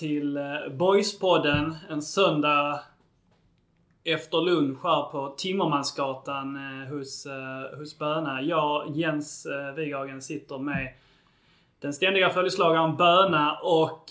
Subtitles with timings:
[0.00, 2.80] till eh, Boyspodden en söndag
[4.04, 8.42] efter lunch här på Timmermansgatan eh, hos, eh, hos Böna.
[8.42, 10.92] Jag, Jens Wighagen, sitter med
[11.80, 14.04] den ständiga följeslagaren Böna och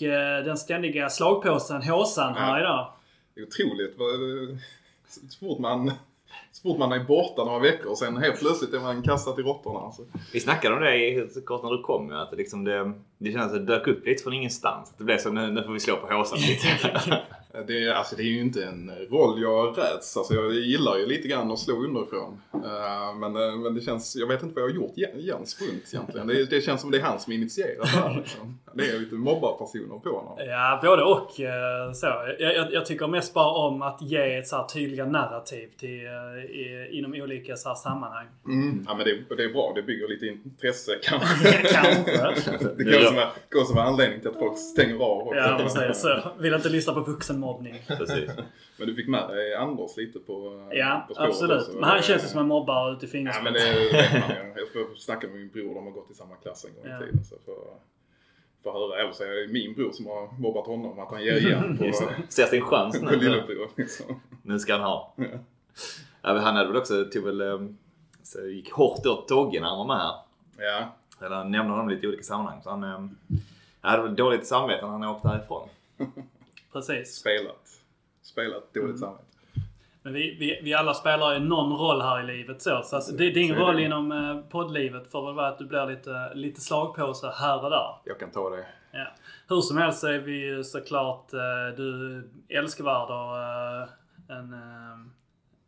[0.44, 2.60] den ständiga slagpåsen Håsan här Ja.
[2.60, 2.92] idag.
[3.34, 3.96] Det är otroligt.
[5.08, 5.92] Så fort man,
[6.62, 9.78] så fort man är borta några veckor sen helt plötsligt är man kastad till råttorna.
[9.78, 10.02] Alltså.
[10.32, 12.12] Vi snackade om det i- så kort när du kom.
[12.12, 14.94] Att det, liksom det, det kändes att det dök upp lite från ingenstans.
[14.98, 16.66] Det blev så nu, nu får vi slå på håsan lite.
[17.66, 20.16] Det, är, alltså, det är ju inte en roll jag räds.
[20.16, 22.40] Alltså, jag gillar ju lite grann att slå underifrån.
[22.54, 25.60] Eh, men, eh, men det känns, jag vet inte vad jag har gjort Jen- Jens
[25.62, 26.26] runt egentligen.
[26.26, 28.16] Det, det känns som det är han som initierat det här.
[28.16, 28.58] Liksom.
[28.74, 30.36] Det är lite mobbarpersoner på honom.
[30.48, 31.40] Ja, både och.
[31.40, 32.06] eh, Så.
[32.38, 35.88] Jag, jag, jag tycker mest bara om att ge ett så här tydliga narrativ till,
[36.50, 38.26] i, inom olika så här sammanhang.
[38.46, 38.84] Mm.
[38.88, 39.72] Ja, men det, det är bra.
[39.74, 41.52] Det bygger lite intresse kanske.
[41.72, 42.50] Kanske.
[42.76, 45.38] Det kan också vara anledning till att folk stänger av också.
[45.38, 46.02] Ja, precis.
[46.02, 46.20] Så.
[46.38, 47.04] Vill inte lyssna på
[47.86, 48.30] Precis.
[48.78, 51.58] Men du fick med dig Anders lite på, Ja, på spåret absolut.
[51.60, 51.72] också.
[51.72, 53.50] Men han känns ju som en mobbare ute i Ja fingerspetsarna.
[53.50, 54.60] men det vet man ju.
[54.60, 57.02] Jag får snacka med min bror, de har gått i samma klass en gång Ja.
[57.04, 57.24] i tiden.
[57.24, 57.54] Så får,
[58.62, 59.00] får höra.
[59.02, 61.92] Eller så är det min bror som har mobbat honom, att han ger igen på.
[62.28, 63.16] Ser sin chans nu.
[63.16, 63.68] lillebror.
[63.76, 64.20] Liksom.
[64.42, 65.12] Nu ska han ha.
[65.16, 65.24] Ja.
[66.22, 67.60] Ja, men han hade väl också, tog väl, eh,
[68.22, 70.14] så gick hårt åt Togge när han var med här.
[70.58, 70.96] Ja,
[71.26, 72.60] Eller nämnde honom lite i olika sammanhang.
[72.62, 73.00] Så han eh,
[73.80, 75.68] hade väl dåligt samvete när han åkte härifrån.
[76.72, 77.14] Precis.
[77.14, 77.68] spelat.
[78.22, 78.98] Spelat dåligt Mm.
[78.98, 79.24] samvete.
[80.02, 82.82] Men vi, vi, vi alla spelar ju någon roll här i livet så.
[82.84, 83.82] så alltså, det, din Så roll det.
[83.82, 87.94] inom eh, poddlivet får väl vara att du blir lite, lite slagpåse här och där.
[88.04, 88.66] Jag kan ta det.
[88.92, 89.06] Ja.
[89.48, 93.88] Hur som helst så är vi ju såklart eh, du älskvärd och eh,
[94.38, 94.52] en,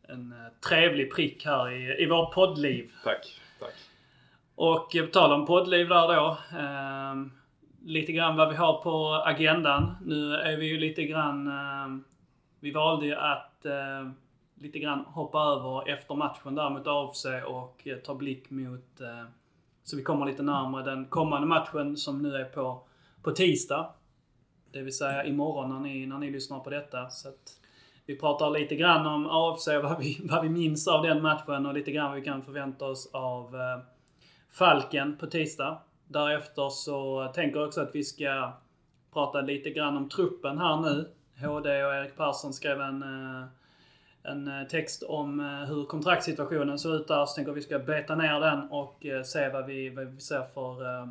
[0.08, 0.34] en
[0.68, 2.90] trevlig prick här i, i vårt poddliv.
[3.04, 3.40] Tack.
[3.60, 3.74] Tack.
[4.54, 6.38] Och på tal om poddliv där då.
[7.84, 9.94] Lite grann vad vi har på agendan.
[10.04, 11.46] Nu är vi ju lite grann...
[11.46, 12.02] Eh,
[12.60, 14.10] vi valde ju att eh,
[14.54, 19.00] lite grann hoppa över efter matchen där mot AFC och eh, ta blick mot...
[19.00, 19.24] Eh,
[19.84, 22.82] så vi kommer lite närmare den kommande matchen som nu är på,
[23.22, 23.90] på tisdag.
[24.72, 27.10] Det vill säga imorgon när ni, när ni lyssnar på detta.
[27.10, 27.58] Så att
[28.06, 31.74] vi pratar lite grann om AFC, vad vi, vad vi minns av den matchen och
[31.74, 33.78] lite grann vad vi kan förvänta oss av eh,
[34.50, 35.78] Falken på tisdag.
[36.12, 38.52] Därefter så tänker jag också att vi ska
[39.12, 41.08] prata lite grann om truppen här nu.
[41.46, 43.46] HD och Erik Persson skrev en, eh,
[44.22, 47.26] en eh, text om eh, hur kontraktssituationen ser ut där.
[47.26, 50.20] Så tänker jag att vi ska beta ner den och se vad vi, vad vi
[50.20, 51.08] ser för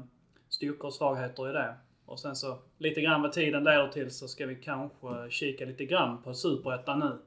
[0.50, 1.74] styrkor och svagheter i det.
[2.06, 5.86] Och sen så lite grann vad tiden leder till så ska vi kanske kika lite
[5.86, 7.18] grann på Superettan nu.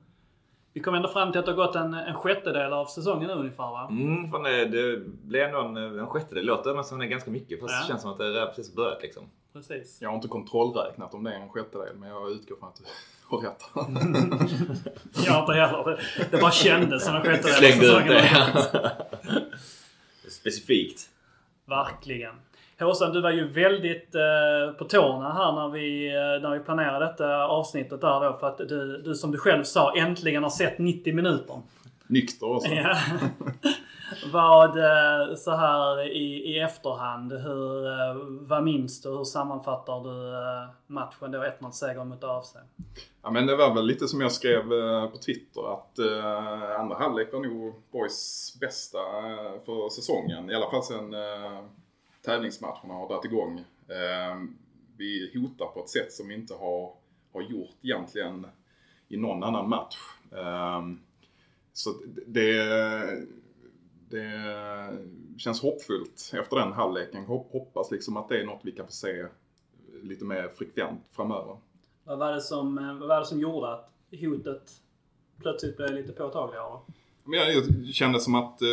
[0.75, 3.35] Vi kom ändå fram till att det har gått en, en sjättedel av säsongen nu
[3.35, 3.89] ungefär va?
[3.91, 6.45] Mm, fan det, det blev ändå en, en sjättedel.
[6.47, 7.61] Låter som det är ganska mycket.
[7.61, 7.81] Fast Ja.
[7.81, 9.23] det känns som att det är precis börjat liksom.
[9.53, 9.99] Precis.
[10.03, 12.85] Jag har inte kontrollräknat om det är en sjättedel, men jag utgår från att du
[13.29, 13.65] har rätt.
[15.27, 15.85] Jag har inte heller.
[16.19, 18.09] Det, det bara kändes som en sjättedel av Slängde ut
[18.73, 18.97] det.
[20.31, 21.09] Specifikt.
[21.67, 22.35] Verkligen.
[22.81, 27.07] Håsan, du var ju väldigt eh, på tårna här när vi, eh, när vi planerade
[27.07, 28.37] detta avsnittet där då.
[28.41, 31.61] För att du, du som du själv sa, äntligen har sett 90 minuter.
[32.07, 32.69] Nykter också.
[32.69, 32.97] Ja.
[34.33, 39.09] Vad, eh, så här i, i efterhand, hur, eh, vad minns du?
[39.09, 40.39] Hur sammanfattar du
[40.87, 41.39] matchen då?
[41.39, 42.57] 1-0 seger mot AFC.
[43.23, 44.63] Ja men det var väl lite som jag skrev
[45.11, 45.99] på Twitter att
[46.79, 48.99] andra halvlek var nog Boys bästa
[49.67, 50.51] för säsongen.
[50.51, 51.15] I alla fall sen
[52.25, 53.59] tävlingsmatcherna har dragit igång.
[53.89, 54.39] Eh,
[54.97, 56.93] vi hotar på ett sätt som vi inte har,
[57.33, 58.47] har gjort egentligen
[59.09, 59.97] i någon annan match.
[60.33, 60.83] Eh,
[61.73, 61.91] så
[62.27, 62.57] det,
[64.09, 64.31] det
[65.39, 67.25] känns hoppfullt efter den halvleken.
[67.25, 69.27] Hop- Hoppas liksom att det är något vi kan få se
[70.03, 71.57] lite mer frekvent framöver.
[72.05, 73.91] Vad var det som, eh, vad var det som gjorde att
[74.21, 74.71] hotet
[75.41, 76.79] plötsligt blev lite påtagligare?
[77.25, 78.69] Men jag kände som att eh,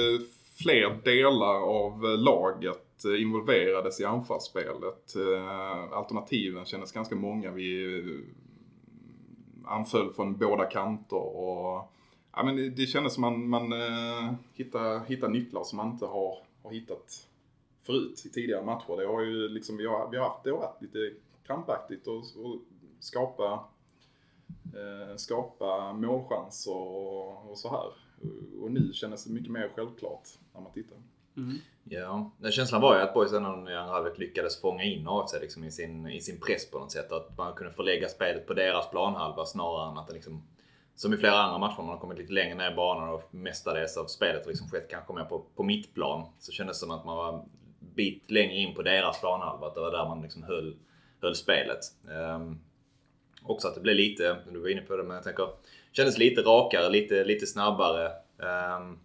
[0.57, 5.15] fler delar av eh, laget Eh, involverades i anfallsspelet.
[5.15, 7.51] Eh, alternativen kändes ganska många.
[7.51, 11.91] Vi eh, anföll från båda kanter och
[12.31, 16.05] ja, men det, det kändes som man, man eh, hittar, hittar nycklar som man inte
[16.05, 17.27] har, har hittat
[17.83, 18.97] förut i tidigare matcher.
[18.97, 21.13] Det har ju liksom, vi har, vi har haft, det har varit lite
[21.45, 22.59] krampaktigt att och
[22.99, 23.65] skapa
[24.73, 27.93] eh, skapa målchanser och, och så här.
[28.61, 30.97] Och nu kändes det mycket mer självklart när man tittar.
[31.41, 31.57] Mm.
[31.83, 35.33] Ja, den känslan var ju att Boys ändå i andra halvlek lyckades fånga in AFC
[35.41, 37.11] liksom i, sin, i sin press på något sätt.
[37.11, 40.43] Att man kunde förlägga spelet på deras planhalva snarare än att det liksom
[40.95, 43.97] som i flera andra matcher, man har kommit lite längre ner i banan och mestadels
[43.97, 46.25] av spelet har liksom skett kanske mer på, på mittplan.
[46.39, 47.45] Så kändes det som att man var
[47.79, 49.67] bit längre in på deras planhalva.
[49.67, 50.75] Att det var där man liksom höll,
[51.21, 51.79] höll spelet.
[52.35, 52.59] Um,
[53.43, 55.47] också att det blev lite, du var inne på det, men jag tänker
[55.91, 58.11] kändes lite rakare, lite, lite snabbare.
[58.77, 58.99] Um,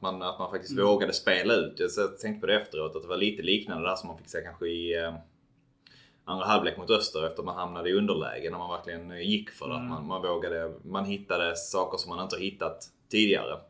[0.00, 0.86] att, man, att man faktiskt mm.
[0.86, 1.80] vågade spela ut.
[1.96, 4.40] Jag tänkte på det efteråt, att det var lite liknande där som man fick se
[4.40, 5.14] kanske i um,
[6.24, 8.50] andra halvlek mot Öster efter man hamnade i underläge.
[8.50, 9.74] När man verkligen gick för det.
[9.74, 9.88] Mm.
[9.88, 13.60] Man, man vågade, man hittade saker som man inte har hittat tidigare.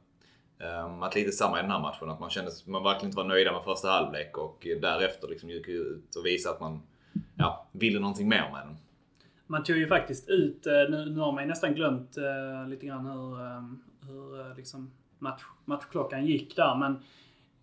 [0.84, 2.10] Um, att lite samma i den här matchen.
[2.10, 5.50] Att man kände att man verkligen inte var nöjda med första halvlek och därefter liksom
[5.50, 6.82] gick ut och visade att man
[7.36, 8.76] ja, ville någonting mer med den.
[9.46, 12.86] Man tog ju faktiskt ut, eh, nu, nu har man ju nästan glömt uh, lite
[12.86, 16.76] grann hur, um, hur uh, liksom match, matchklockan gick där.
[16.76, 16.98] Men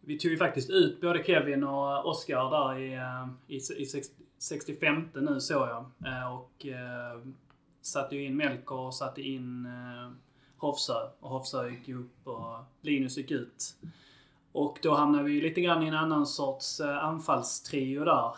[0.08, 4.04] vi tog ju faktiskt ut både Kevin och Oskar där i, eh, i, i
[4.38, 5.86] 65 nu såg jag.
[6.06, 7.22] Eh, och eh,
[7.82, 9.68] satte ju in Melker och satte in
[10.58, 10.94] Hofsö.
[11.20, 13.76] Och Hofsö gick upp och Linus gick ut.
[14.52, 18.32] Och då hamnade vi lite grann i en annan sorts anfallstrio där.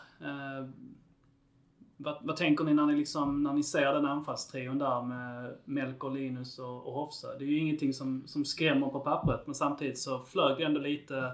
[2.02, 6.10] Vad, vad, tänker ni när ni, liksom, när ni ser den anfallstrion där med Melker,
[6.10, 7.28] Linus och, och Hofsa?
[7.38, 10.80] Det är ju ingenting som, som skrämmer på pappret men samtidigt så flög det ändå
[10.80, 11.32] lite,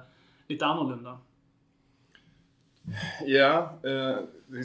[0.47, 1.17] lite annorlunda.
[3.25, 4.17] Ja, eh,
[4.47, 4.63] det är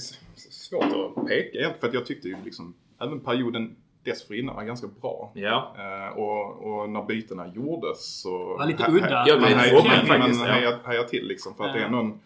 [0.50, 4.87] svårt att peka egentligen för att jag tyckte ju liksom även perioden dessförinnan var ganska
[5.00, 5.32] bra.
[5.35, 5.76] Ja.
[5.79, 8.56] Eh, och, och när bytena gjordes så...
[8.56, 9.25] Var lite udda.
[9.26, 11.76] Ja, man hajade haja till liksom för att ja.
[11.76, 12.20] det är någon...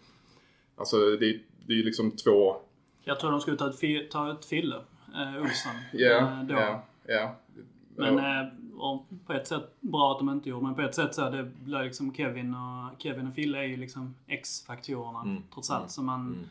[0.75, 2.55] Alltså det, det är ju liksom två
[3.05, 4.75] jag tror de skulle ta ett, ta ett Fille,
[5.15, 5.71] eh, Olsson.
[5.93, 7.35] Ja, ja, ja.
[7.95, 8.51] Men eh,
[9.25, 11.43] på ett sätt bra att de inte gjorde, men på ett sätt så är det
[11.43, 15.43] blir liksom Kevin och, Kevin och Fille är ju liksom X-faktorerna mm.
[15.53, 15.91] trots allt.
[15.91, 16.19] Så man...
[16.21, 16.49] Mm.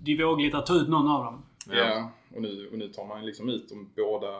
[0.00, 1.42] Det är vågligt att ta ut någon av dem.
[1.70, 4.30] Ja, och nu, och nu tar man liksom ut de båda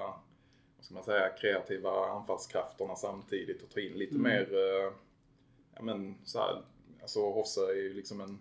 [0.77, 4.23] vad ska man säga, kreativa anfallskrafterna samtidigt och tar in lite mm.
[4.23, 4.93] mer, eh,
[5.75, 6.63] ja men så här,
[7.03, 8.39] alltså Hosse är ju liksom en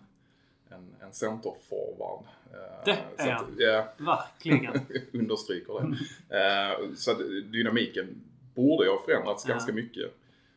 [0.69, 2.25] en, en centerforward.
[2.53, 3.55] Eh, det är han.
[3.57, 4.73] Ja, Verkligen.
[5.13, 5.97] understryker det.
[6.37, 7.13] Eh, så
[7.51, 8.21] dynamiken
[8.55, 9.53] borde ju ha förändrats ja.
[9.53, 10.11] ganska mycket.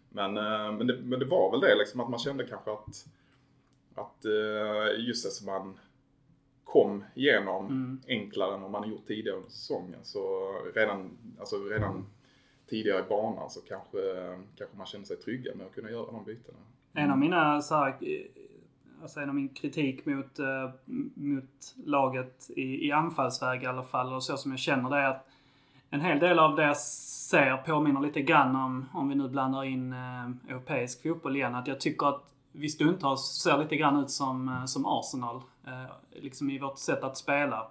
[0.08, 3.06] Men, eh, men, det, men det var väl det liksom att man kände kanske att,
[3.94, 4.24] att
[4.96, 5.78] just det som man
[6.64, 8.00] kom igenom mm.
[8.08, 10.00] enklare än vad man gjort tidigare under säsongen.
[10.02, 12.06] Så redan, alltså redan
[12.66, 13.98] tidigare i banan så kanske,
[14.56, 16.58] kanske man kände sig trygga med att kunna göra de bytena.
[16.92, 17.96] En av mina så här,
[19.00, 20.70] vad säger min kritik mot, uh,
[21.14, 25.08] mot laget i, i anfallsväg i alla fall och så som jag känner det är
[25.08, 25.26] att
[25.90, 29.64] en hel del av det jag ser påminner lite grann om, om vi nu blandar
[29.64, 34.10] in uh, europeisk fotboll igen, att jag tycker att vi stundtals ser lite grann ut
[34.10, 35.37] som, eh, som Arsenal.
[35.37, 37.66] Uh, liksom i vårt sätt att spela.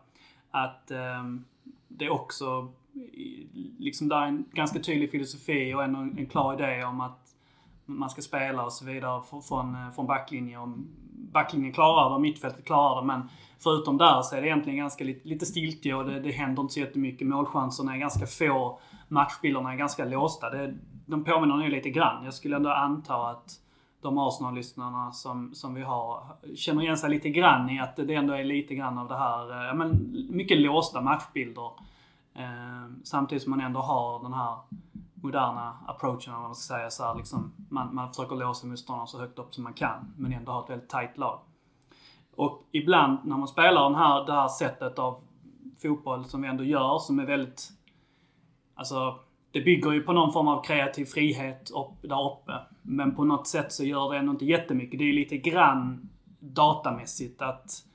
[0.51, 1.45] Att um,
[1.87, 2.71] det också,
[3.77, 7.35] liksom där är en ganska tydlig filosofi och en, en klar idé om att
[7.85, 10.87] man ska spela och så vidare från, från backlinjen
[11.35, 13.07] backlinjen klarar det och mittfältet klarar det.
[13.07, 13.29] Men
[13.63, 16.73] förutom där så är det egentligen ganska lite, lite stiltje och det, det händer inte
[16.73, 17.27] så jättemycket.
[17.27, 18.79] Målchanserna är ganska få.
[19.07, 20.49] Matchbilderna är ganska låsta.
[20.49, 20.73] Det,
[21.05, 22.25] de påminner nu lite grann.
[22.25, 23.59] Jag skulle ändå anta att
[24.01, 26.23] de Arsenal-lyssnarna som, som vi har
[26.55, 29.51] känner igen sig lite grann i att det ändå är lite grann av det här,
[29.51, 31.71] eh, ja men mycket låsta matchbilder.
[32.35, 34.57] Eh, samtidigt som man ändå har den här
[35.25, 39.19] moderna approachen, om man ska säga så här, liksom, man, man försöker låsa motståndaren så
[39.19, 41.39] högt upp som man kan, men ändå ha ett väldigt tight lag.
[42.35, 45.21] Och ibland när man spelar den här, det här sättet av
[45.81, 47.69] fotboll som vi ändå gör, som är väldigt...
[48.75, 49.19] Alltså,
[49.51, 52.53] det bygger ju på någon form av kreativ frihet upp, där uppe.
[52.81, 54.99] Men på något sätt så gör det ändå inte jättemycket.
[54.99, 57.85] Det är ju lite grann datamässigt att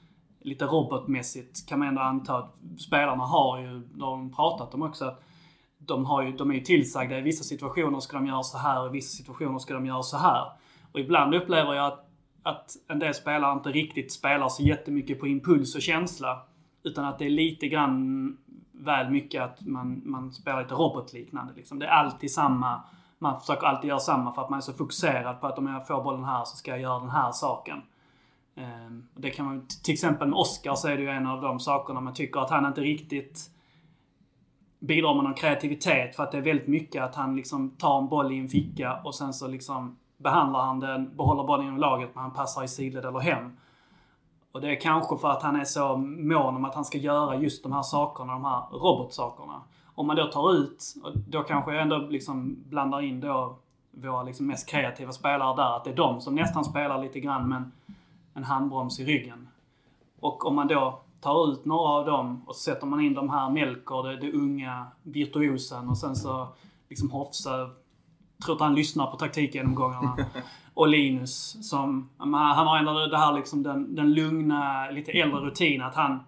[0.41, 4.83] lite robotmässigt kan man ändå anta att spelarna har ju, det har de pratat om
[4.83, 5.23] också, att
[5.87, 8.81] de, har ju, de är ju tillsagda i vissa situationer ska de göra så här,
[8.81, 10.53] och i vissa situationer ska de göra så här.
[10.93, 12.09] Och ibland upplever jag att,
[12.43, 16.43] att en del spelare inte riktigt spelar så jättemycket på impuls och känsla.
[16.83, 18.37] Utan att det är lite grann
[18.73, 21.53] väl mycket att man, man spelar lite robotliknande.
[21.57, 21.79] Liksom.
[21.79, 22.83] Det är alltid samma.
[23.19, 25.87] Man försöker alltid göra samma för att man är så fokuserad på att om jag
[25.87, 27.83] får bollen här så ska jag göra den här saken.
[28.55, 31.61] Ehm, det kan man, till exempel med Oscar så är det ju en av de
[31.61, 33.51] sakerna man tycker att han inte riktigt
[34.81, 38.09] bidrar med någon kreativitet för att det är väldigt mycket att han liksom tar en
[38.09, 42.11] boll i en ficka och sen så liksom behandlar han den, behåller bollen inom laget
[42.15, 43.57] men han passar i sidled eller hem.
[44.53, 47.37] Och det är kanske för att han är så mån om att han ska göra
[47.37, 49.63] just de här sakerna, de här robotsakerna.
[49.95, 50.85] Om man då tar ut,
[51.29, 53.57] då kanske jag ändå liksom blandar in då
[53.91, 57.49] våra liksom mest kreativa spelare där, att det är de som nästan spelar lite grann
[57.49, 57.71] med
[58.35, 59.49] en handbroms i ryggen.
[60.21, 63.31] Och om man då tar ut några av dem och så sätter man in de
[63.31, 66.49] här Melker, det, det unga virtuosen och sen så
[66.89, 67.71] liksom Hofsa.
[68.45, 70.17] Tror att han lyssnar på taktikgenomgångarna.
[70.75, 72.35] och Linus som, han
[72.67, 76.21] har ändå det här liksom den, den lugna, lite äldre rutinen att han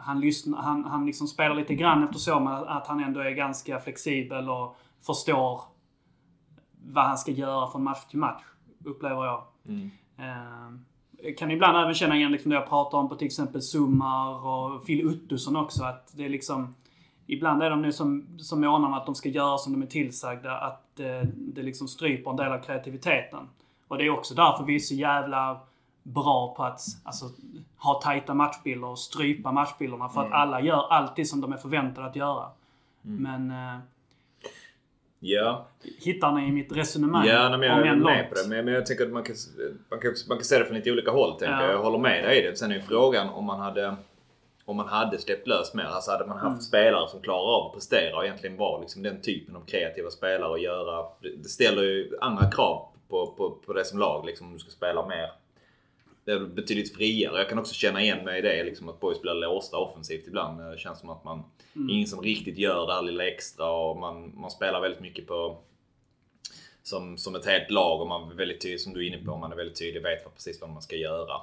[0.00, 4.48] han, lyssnar, han, han liksom spelar lite grann eftersom att han ändå är ganska flexibel
[4.48, 4.76] och
[5.06, 5.62] förstår
[6.84, 8.42] vad han ska göra från match till match.
[8.84, 9.44] Upplever jag.
[9.68, 9.90] Mm.
[10.16, 10.80] Eh,
[11.38, 14.86] kan ibland även känna igen liksom det jag pratar om på till exempel Summar och
[14.86, 15.84] Phil Uttusson också.
[15.84, 16.74] Att det är liksom...
[17.26, 20.58] Ibland är de nu som, som månar att de ska göra som de är tillsagda.
[20.58, 23.48] Att eh, det liksom stryper en del av kreativiteten.
[23.88, 25.60] Och det är också därför vi är så jävla
[26.02, 27.30] bra på att alltså,
[27.76, 30.08] ha tajta matchbilder och strypa matchbilderna.
[30.08, 30.32] För mm.
[30.32, 32.46] att alla gör alltid som de är förväntade att göra.
[33.04, 33.22] Mm.
[33.22, 33.80] Men...
[35.20, 35.66] Ja.
[35.98, 37.26] Hittar ni mitt resonemang?
[37.26, 38.48] Ja, nej, men jag är med på det.
[38.48, 39.34] Men, men jag tänker att man kan,
[39.90, 41.38] man, kan, man kan se det från lite olika håll.
[41.38, 41.70] Tänker ja.
[41.70, 41.78] jag.
[41.78, 42.56] håller med dig i det.
[42.56, 43.96] Sen är ju frågan om man hade
[44.68, 45.84] om man hade släppt lös mer.
[45.84, 46.60] Alltså hade man haft mm.
[46.60, 50.50] spelare som klarar av att prestera och egentligen vara liksom den typen av kreativa spelare
[50.50, 51.06] och göra...
[51.20, 54.26] Det ställer ju andra krav på, på, på det som lag.
[54.26, 55.30] Liksom, om du ska spela mer
[56.28, 57.38] det är betydligt friare.
[57.38, 60.60] Jag kan också känna igen mig i det, liksom att boys blir låsta offensivt ibland.
[60.60, 61.44] Det känns som att man,
[61.76, 61.90] mm.
[61.90, 65.58] ingen som riktigt gör det här lilla extra och man, man spelar väldigt mycket på
[66.82, 69.36] som, som ett helt lag och man är väldigt tydlig, som du är inne på,
[69.36, 71.40] man är väldigt tydlig, vet precis vad man ska göra.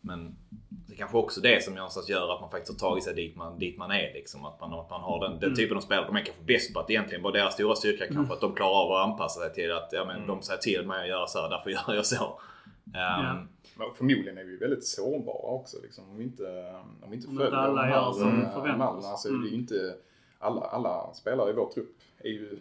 [0.00, 0.36] Men
[0.68, 3.36] det är kanske också det som någonstans gör att man faktiskt har tagit sig dit
[3.36, 4.12] man, dit man är.
[4.14, 4.44] Liksom.
[4.44, 5.56] Att, man, att man har den, den mm.
[5.56, 6.06] typen av spelare.
[6.06, 8.16] De är kanske bäst på att egentligen vara deras stora styrka mm.
[8.16, 10.28] kanske att de klarar av att anpassa sig till att ja, men, mm.
[10.28, 12.40] de säger till mig att göra så här, därför gör jag så.
[12.84, 13.46] Um, ja.
[13.94, 17.82] Förmodligen är vi väldigt sårbara också liksom, om vi inte, om vi inte följer alla
[17.82, 19.06] de här som förväntas.
[19.06, 19.42] Alltså, mm.
[19.42, 19.94] det är inte,
[20.38, 22.58] alla, alla spelare i vår trupp är ju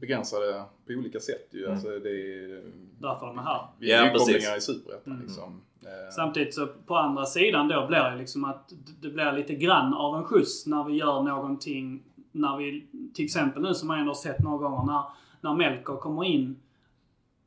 [0.00, 1.60] begränsade på olika sätt ju.
[1.60, 1.72] Mm.
[1.72, 2.62] Alltså, det är,
[2.98, 3.66] Därför de är här.
[3.78, 5.26] Vi är ja, kopplingar i Superettan mm.
[5.26, 5.60] liksom.
[5.82, 6.10] Eh.
[6.10, 10.16] Samtidigt så på andra sidan då blir det liksom att det blir lite grann av
[10.16, 12.02] en skjuts när vi gör någonting.
[12.32, 15.02] När vi, till exempel nu som man ändå har sett några gånger när,
[15.40, 16.60] när Melker kommer in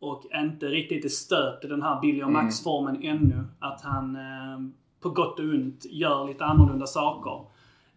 [0.03, 2.43] och inte riktigt är stöpt i den här Billy och mm.
[2.43, 3.17] Max-formen mm.
[3.17, 3.43] ännu.
[3.59, 4.59] Att han eh,
[4.99, 7.45] på gott och ont gör lite annorlunda saker.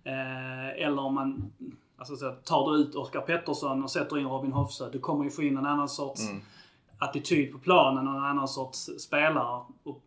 [0.04, 1.52] Eh, eller om man
[1.98, 4.90] alltså, så, tar du ut Oskar Pettersson och sätter in Robin Hofsö.
[4.92, 6.42] Du kommer ju få in en annan sorts mm.
[6.98, 9.62] attityd på planen och en annan sorts spelare.
[9.82, 10.02] Och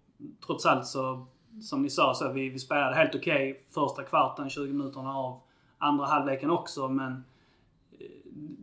[0.45, 1.25] trots allt så,
[1.61, 5.39] som ni sa, så vi, vi spelade helt okej okay första kvarten, 20 minuterna av
[5.77, 6.87] andra halvleken också.
[6.87, 7.23] Men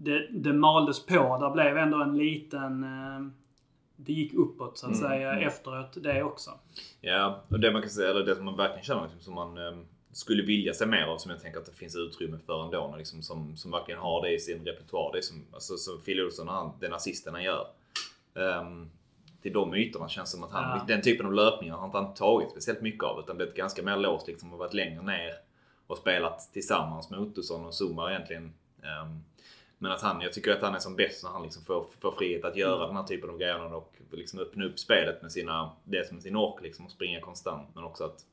[0.06, 1.38] det, det maldes på.
[1.40, 2.84] Där blev ändå en liten...
[2.84, 3.32] Eh,
[3.96, 5.08] det gick uppåt så att mm.
[5.08, 5.48] säga mm.
[5.48, 6.50] efteråt det också.
[7.00, 9.58] Ja, och det man kan säga, eller det som man verkligen känner liksom, som man
[9.58, 9.78] eh,
[10.12, 12.94] skulle vilja se mer av som jag tänker att det finns utrymme för ändå.
[12.98, 15.12] Liksom, som, som verkligen har det i sin repertoar.
[15.12, 17.66] Det är som, alltså, som Phil Olsson, han, den assisten han gör.
[18.34, 18.90] Um,
[19.42, 20.84] till de ytorna känns som att han, ja.
[20.88, 23.20] den typen av löpningar har han inte tagit speciellt mycket av.
[23.20, 25.32] Utan blivit ganska mer låst liksom och varit längre ner
[25.86, 28.54] och spelat tillsammans med Ottosson och Zuma egentligen.
[29.02, 29.24] Um,
[29.78, 32.12] men att han, jag tycker att han är som bäst när han liksom får, får
[32.12, 32.86] frihet att göra mm.
[32.86, 36.36] den här typen av grejer och liksom öppna upp spelet med sina, det som sin
[36.36, 37.68] ork liksom och springa konstant.
[37.74, 38.24] Men också att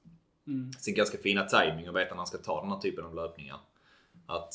[0.47, 0.73] mm.
[0.73, 3.57] sin ganska fina timing och veta när han ska ta den här typen av löpningar.
[4.25, 4.53] Att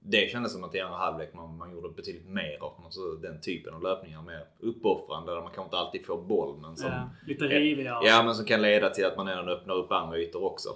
[0.00, 3.40] det kändes som att i andra halvlek man, man gjorde betydligt mer av alltså den
[3.40, 4.22] typen av löpningar.
[4.22, 6.90] Mer uppoffrande där man kanske inte alltid får boll men som...
[6.90, 8.00] Ja, lite riviga.
[8.02, 10.68] Ja men som kan leda till att man ändå öppnar upp andra ytor också.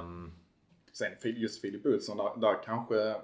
[0.00, 0.32] Um,
[0.92, 3.16] Sen just Filip Olsson, där, där kanske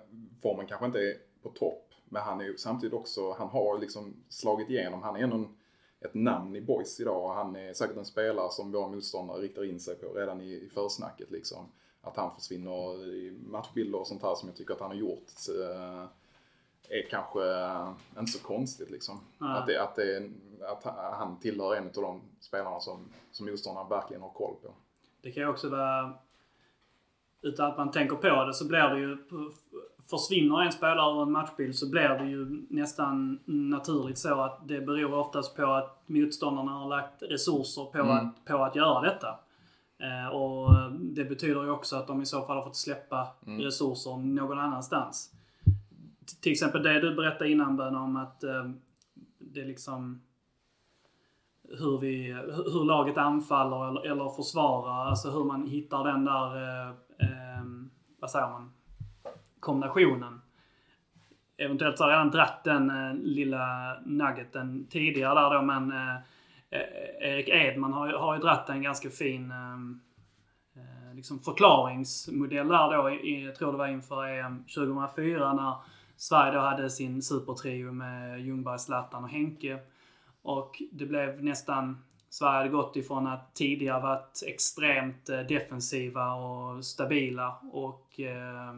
[0.43, 1.85] formen kanske inte är på topp.
[2.05, 5.03] Men han är ju samtidigt också, han har liksom slagit igenom.
[5.03, 5.45] Han är ändå
[6.01, 9.65] ett namn i boys idag och han är säkert en spelare som våra motståndare riktar
[9.65, 11.67] in sig på redan i, i försnacket liksom.
[12.01, 15.29] Att han försvinner i matchbilder och sånt här som jag tycker att han har gjort
[15.49, 16.05] eh,
[16.89, 19.21] är kanske eh, inte så konstigt liksom.
[19.39, 24.23] Att, det, att, det, att han tillhör en av de spelarna som, som motståndarna verkligen
[24.23, 24.75] har koll på.
[25.23, 26.15] Det kan ju också vara
[27.43, 29.17] utan att man tänker på det så blir det ju...
[30.11, 34.81] Försvinner en spelare ur en matchbild så blir det ju nästan naturligt så att det
[34.81, 38.11] beror oftast på att motståndarna har lagt resurser på, mm.
[38.11, 39.29] att, på att göra detta.
[39.99, 43.61] Eh, och det betyder ju också att de i så fall har fått släppa mm.
[43.61, 45.33] resurser någon annanstans.
[46.41, 48.71] Till exempel det du berättade innan Bön om att eh,
[49.39, 50.21] det liksom
[51.79, 52.33] hur, vi,
[52.73, 55.07] hur laget anfaller eller, eller försvarar.
[55.07, 58.73] Alltså hur man hittar den där eh, ehm, vad säger man,
[59.61, 60.41] kombinationen.
[61.57, 66.17] Eventuellt så har jag redan dratt den eh, lilla nuggeten tidigare där då men eh,
[66.71, 70.01] eh Erik Edman har, har ju dratt en ganska fin ehm,
[70.77, 75.75] eh, liksom förklaringsmodell där då, jag tror det var inför EM 2004 när
[76.17, 79.79] Sverige då hade sin supertrio med Ljungberg, Zlatan och Henke.
[80.49, 86.85] Och det blev nästan Sverige hade gått ifrån att tidigare varit extremt eh, defensiva och
[86.85, 88.75] stabila och eh,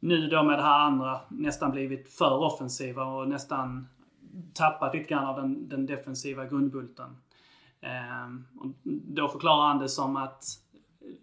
[0.00, 3.86] nu då med det här andra nästan blivit för offensiva och nästan
[4.54, 7.16] tappat lite grann av den, den defensiva grundbulten.
[7.80, 10.44] Eh, och då förklarar han det som att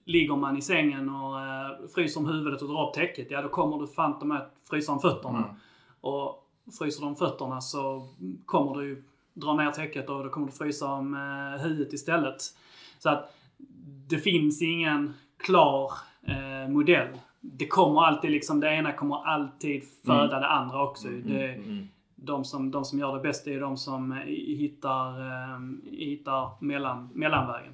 [0.05, 3.49] ligger man i sängen och eh, fryser om huvudet och drar upp täcket, ja då
[3.49, 5.37] kommer du fan att frysa om fötterna.
[5.37, 5.55] Mm.
[6.01, 6.42] Och
[6.79, 8.07] fryser du om fötterna så
[8.45, 9.03] kommer du
[9.33, 12.41] dra ner täcket och då kommer du frysa om eh, huvudet istället.
[12.99, 13.33] Så att
[14.07, 15.91] det finns ingen klar
[16.27, 17.07] eh, modell.
[17.41, 20.41] Det kommer alltid liksom, det ena kommer alltid föda Mm.
[20.41, 21.07] det andra också.
[21.07, 21.87] Det, Mm.
[22.15, 24.17] de, som, de som gör det bäst är de som eh,
[24.57, 25.59] hittar, eh,
[25.91, 27.73] hittar mellan, mellanvägen.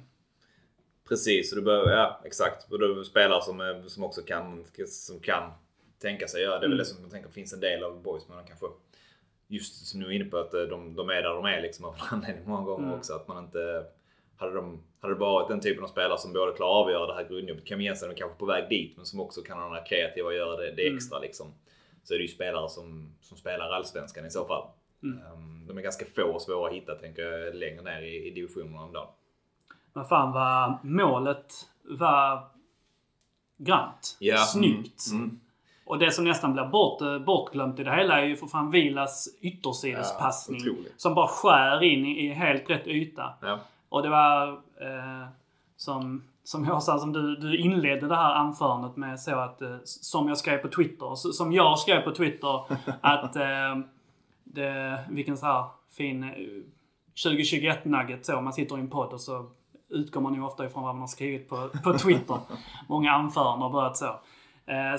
[1.08, 2.72] Precis, och du behöver, ja exakt.
[2.72, 5.42] Och du spelare som, eh, som också kan, som kan
[6.00, 6.60] tänka sig göra det.
[6.60, 6.78] Det är väl Mm.
[6.78, 8.66] det som jag tänker finns en del av boys men kanske
[9.48, 11.84] just som du är inne på att eh, de, de är där de är liksom
[11.84, 12.98] av en anledning många gånger Mm.
[12.98, 13.12] också.
[13.14, 13.84] Att man inte
[14.36, 16.84] hade, de, hade det bara varit den typen av spelare som både klarar av att
[16.86, 19.58] avgöra det här grundjobbet, Cam Jensen är kanske på väg dit, men som också kan
[19.58, 20.96] ha den här kreativa och göra det, det Mm.
[20.96, 21.46] extra liksom.
[22.02, 24.68] Så är det ju spelare som, som spelar allsvenskan i så fall.
[25.02, 25.18] Mm.
[25.32, 28.30] Um, de är ganska få och svåra att hitta tänker jag längre ner i, i
[28.30, 29.14] divisionerna ändå.
[29.92, 31.52] Men fan vad målet
[31.82, 32.48] var
[33.56, 34.16] grant.
[34.20, 34.36] Ja.
[34.36, 35.02] Snyggt.
[35.12, 35.40] Mm.
[35.90, 38.70] Och det som nästan blir bort, eh, bortglömt i det hela är ju för fan
[38.70, 40.60] Vilas yttersidespassning.
[40.64, 43.34] Ja, som bara skär in i, i helt rätt yta.
[43.40, 43.58] Ja.
[43.88, 45.28] Och det var eh,
[45.76, 49.76] som, som jag sa, som du, du inledde det här anförandet med så att, eh,
[49.84, 52.64] som jag skrev på Twitter, som jag skrev på Twitter,
[53.00, 53.78] att eh,
[54.44, 55.64] det, vilken så här
[55.96, 56.30] fin eh,
[57.26, 59.46] 2021-nugget så, man sitter i en podd och så
[59.88, 62.38] utgår man ju ofta ifrån vad man har skrivit på, på Twitter.
[62.88, 64.20] Många anföranden har börjat så.
[64.66, 64.94] Eh,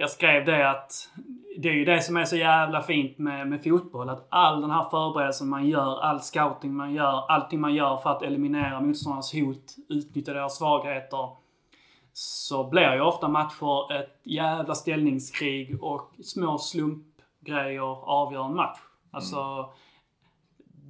[0.00, 1.10] jag skrev det att
[1.56, 4.08] det är ju det som är så jävla fint med, med fotboll.
[4.08, 8.10] Att all den här förberedelsen man gör, all scouting man gör, allting man gör för
[8.10, 11.28] att eliminera motståndarnas hot, utnyttja deras svagheter.
[12.12, 18.78] Så blir ju ofta matcher ett jävla ställningskrig och små slumpgrejer avgör en match.
[19.10, 19.70] Alltså,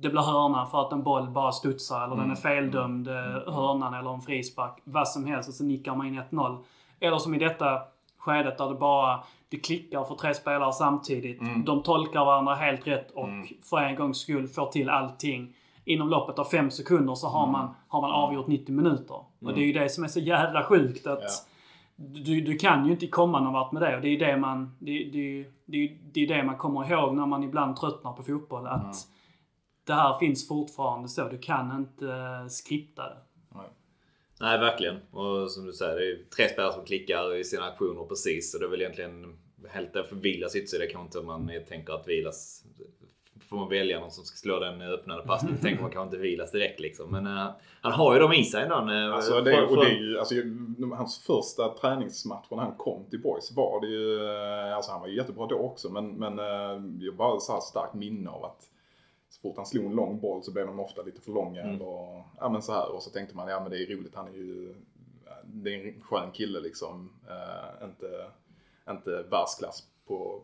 [0.03, 3.94] det blir hörna för att en boll bara studsar eller den är feldömd, eh, hörnan
[3.94, 4.81] eller en frispark.
[4.85, 6.64] Vad som helst och så nickar man in 1-0.
[7.01, 7.83] Eller som i detta
[8.19, 11.41] skedet där det bara det klickar för tre spelare samtidigt.
[11.67, 13.29] De tolkar varandra helt rätt och
[13.71, 15.55] för en gångs skull får till allting.
[15.85, 19.15] Inom loppet av fem sekunder så har man, har man avgjort 90 minuter.
[19.15, 21.29] Och det är ju det som är så jävla sjukt att Ja.
[21.97, 23.97] du, du kan ju inte komma någon vart med det.
[23.97, 27.15] Och det är ju det man, det, det, det, det, är det man kommer ihåg
[27.15, 28.67] när man ibland tröttnar på fotboll.
[28.67, 28.97] Att
[29.85, 31.29] det här finns fortfarande så.
[31.29, 33.17] Du kan inte uh, skripta det.
[34.40, 34.96] Nej, verkligen.
[35.11, 38.53] Och som du säger, det är tre spelare som klickar i sina aktioner precis.
[38.53, 42.64] Så det är väl egentligen helt för Vilas yttersida kanske inte man tänker att Vilas...
[43.48, 46.29] Får man välja någon som ska slå den öppnade passningen då tänker man kanske inte
[46.29, 47.11] Vilas direkt liksom.
[47.11, 48.74] Men uh, han har ju dem i sig ändå.
[48.74, 50.35] Uh, Alltså, det, och det är ju, alltså,
[50.96, 55.09] hans första träningsmatch när han kom till Boys var det ju, eh, alltså han var
[55.09, 56.44] ju jättebra då också men, men eh,
[57.01, 58.70] jag har bara så här starkt minne av att
[59.29, 61.75] så fort han slog en lång boll så blev de ofta lite för långa Mm.
[61.75, 64.29] eller, ja men så här och så tänkte man ja men det är roligt, han
[64.29, 64.75] är ju,
[65.45, 68.31] det är en skön kille liksom, eh, inte,
[68.91, 70.43] inte världsklass på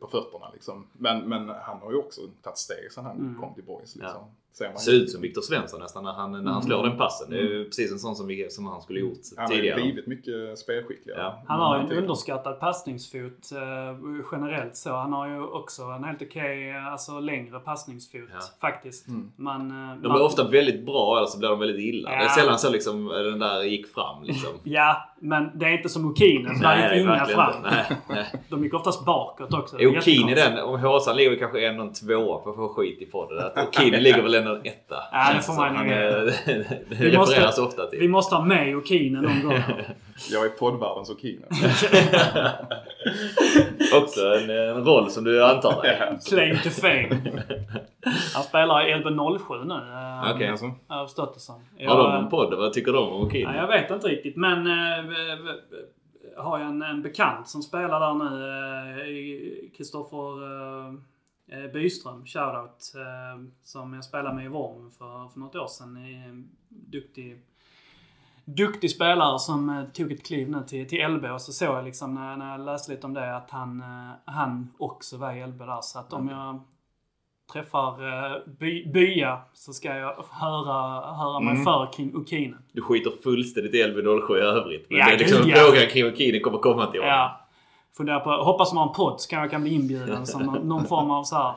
[0.00, 0.86] på fötterna liksom.
[0.92, 3.40] Men, men han har ju också tagit steg sen han Mm.
[3.40, 4.20] kom till Boys liksom.
[4.20, 4.28] Ja.
[4.54, 7.30] Ser man Ser ut som Viktor Svensson nästan när han, när han slår den passen.
[7.30, 7.52] Det är Mm.
[7.52, 9.80] ju precis en sån som, vi, som han skulle gjort Han har ju tidigare.
[9.82, 11.20] blivit mycket spelskickligare.
[11.20, 11.42] Ja.
[11.48, 11.98] Han har ju en Mm.
[12.02, 13.98] underskattad passningsfot eh,
[14.32, 14.90] generellt så.
[14.90, 18.38] Han har ju också en helt okej, alltså längre passningsfot Ja.
[18.60, 19.08] faktiskt.
[19.08, 19.32] Mm.
[19.36, 22.08] Man, eh, De man- är ofta väldigt bra eller så blir de väldigt illa.
[22.10, 22.28] Det är Ja.
[22.28, 24.50] sällan så liksom den där gick fram liksom.
[24.64, 26.54] Ja, men det är inte som Okinen.
[26.56, 27.52] för Där gick inga fram.
[27.62, 28.26] Nej, nej.
[28.48, 29.80] De gick oftast bakåt också.
[29.80, 30.36] Jättekonstigt.
[30.36, 33.38] den, om Håsan ligger kanske en och två för att få skit i podden.
[33.54, 34.96] Att Okini ligger väl en etta.
[35.12, 36.24] Ja, det får man ju- är-
[36.88, 37.98] Det Vi måste- refereras ofta till.
[37.98, 39.62] Vi måste ha med Okinen någon gång.
[40.30, 41.46] Jag är poddvärldens Okina.
[44.02, 45.96] Också en, en roll som du antar dig.
[46.00, 47.08] Ja, Claim to fame.
[48.34, 49.74] Han spelar i Elben 07 nu.
[49.74, 50.48] eh, Okej.
[50.48, 51.54] Alltså, Har förstått det som.
[51.86, 52.54] Har de en podd?
[52.54, 53.42] Vad tycker de om Okini?
[53.42, 55.04] Ja, jag vet inte riktigt men eh,
[56.36, 58.48] har jag en, en bekant som spelar där nu.
[59.02, 60.92] eh, Kristoffer eh,
[61.72, 62.92] Byström, shoutout.
[62.94, 65.96] eh, Som jag spelade med i Worm för, för något år sedan.
[65.96, 67.42] Är en duktig,
[68.44, 71.24] duktig spelare som eh, tog ett kliv nu till, till LB.
[71.24, 74.10] Och så såg jag liksom när, när jag läste lite om det att han, eh,
[74.24, 75.80] han också var i LB där.
[75.80, 76.60] Så att om jag
[77.52, 81.64] träffar eh, by, bya så ska jag höra, höra mig Mm.
[81.64, 82.62] för kring Okinen.
[82.72, 84.86] Du skiter fullständigt i LB07 i övrigt.
[84.90, 85.56] Men Ja, det är liksom ja.
[85.56, 87.14] frågan kring Okini kommer komma till honom.
[87.14, 87.38] Ja.
[87.96, 90.68] Funderar på, hoppas man har en podd så kan jag kan bli inbjuden som någon,
[90.68, 91.54] någon form av så här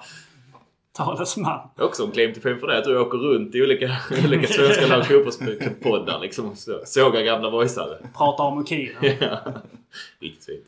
[0.92, 1.60] talesman.
[1.80, 2.76] Också en claim to fame för det.
[2.76, 6.56] Jag tror jag åker runt i olika, olika svenska lags fotbollspoddar liksom.
[6.56, 7.98] Så- Sågar gamla voiceare.
[8.18, 9.00] Pratar om Okina.
[9.02, 9.38] Ja.
[10.20, 10.66] Riktigt fint.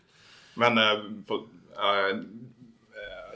[0.55, 2.17] Men eh, för, eh,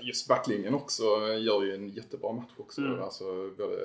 [0.02, 1.04] just backlinjen också
[1.40, 2.82] gör ju en jättebra match också.
[2.82, 3.02] Mm.
[3.04, 3.24] Alltså
[3.58, 3.76] både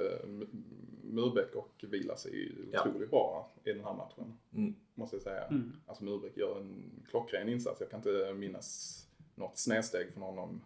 [1.10, 2.80] Murbeck och Vilas är ju Ja.
[2.88, 4.38] otroligt bra i den här matchen.
[4.54, 4.74] Mm.
[4.94, 5.44] Måste jag säga.
[5.44, 5.72] Mm.
[5.86, 7.80] Alltså Murbeck gör en klockren insats.
[7.80, 8.92] Jag kan inte minnas
[9.34, 10.60] något snedsteg från honom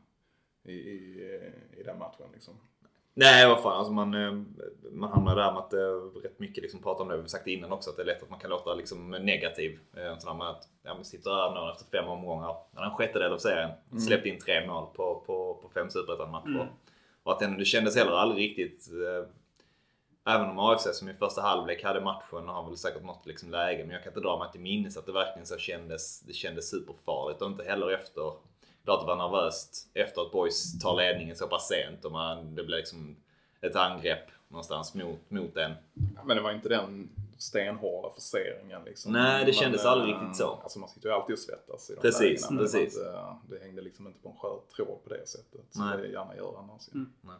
[0.64, 1.30] i, i,
[1.76, 2.54] i den matchen liksom.
[3.14, 3.72] Nej, vad fan.
[3.78, 4.32] Alltså man, eh,
[4.92, 7.14] man hamnar där med att det är rätt mycket liksom prata om det.
[7.16, 9.10] Vi har sagt det innan också att det är lätt att man kan låta liksom
[9.10, 9.78] negativ.
[9.96, 12.56] Eh, Sådär med att ja, man sitter där nu efter fem omgångar.
[12.74, 13.70] Han är en sjättedel av serien.
[14.06, 16.48] Släppt in tre mål på, på, på fem superettan-matcher.
[16.48, 16.66] Mm.
[17.22, 18.88] Och att det, det kändes heller aldrig riktigt...
[18.92, 19.28] Eh,
[20.24, 23.50] även om AFC som i första halvlek hade matchen och har väl säkert något liksom
[23.50, 23.84] läge.
[23.84, 26.70] Men jag kan inte dra mig till minnes att det verkligen så kändes, det kändes
[26.70, 27.42] superfarligt.
[27.42, 28.32] Och inte heller efter
[28.84, 32.64] Klart det var nervöst efter att Boys tar ledningen så pass sent och man, det
[32.64, 33.16] blev liksom
[33.60, 35.72] ett angrepp någonstans mot, mot en.
[36.24, 39.12] Men det var inte den stenhårda forceringen liksom.
[39.12, 40.48] Nej, det kändes Men, aldrig eh, riktigt så.
[40.48, 42.62] Alltså man sitter ju alltid och svettas i de Precis, lägena.
[42.62, 42.98] det precis.
[42.98, 45.60] Eh, det hängde liksom inte på en skör tråd på det sättet.
[45.70, 45.98] Som Nej.
[45.98, 46.88] det gärna gör annars.
[46.94, 47.12] Mm.
[47.20, 47.36] Nej,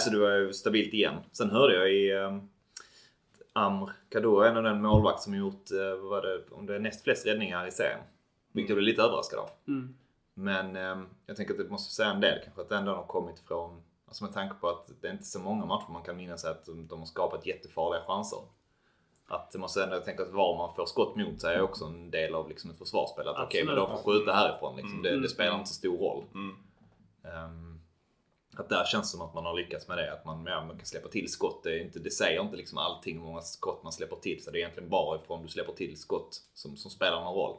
[0.00, 1.14] så det var ju stabilt igen.
[1.32, 2.48] Sen hörde jag i um,
[3.52, 6.78] Amr Kaddour, en av den målvakt som gjort, eh, vad var det, om det är
[6.78, 8.00] näst flest räddningar i serien.
[8.52, 9.50] Vilket jag blev lite överraskad av.
[9.68, 9.94] Mm.
[10.34, 13.02] Men ehm, jag tänker att det måste säga en del kanske att det ändå har
[13.04, 16.16] kommit från, alltså med tanke på att det är inte så många matcher man kan
[16.16, 18.38] minnas att de, de har skapat jättefarliga chanser.
[19.28, 21.84] Att det måste ändå, jag tänker att var man får skott mot sig är också
[21.84, 23.28] en del av liksom ett försvarsspel.
[23.28, 25.02] Att okej, men de får skjuta härifrån liksom.
[25.02, 25.22] det, Mm.
[25.22, 26.24] det spelar inte så stor roll.
[26.34, 26.56] Mm.
[27.24, 27.69] Ehm,
[28.60, 30.12] att där känns det som att man har lyckats med det.
[30.12, 31.62] Att man, ja, man kan släppa till skott.
[31.62, 34.44] Det, är inte, det säger inte liksom allting hur många skott man släpper till.
[34.44, 37.56] Så det är egentligen bara ifrån du släpper till skott som, som spelar någon roll.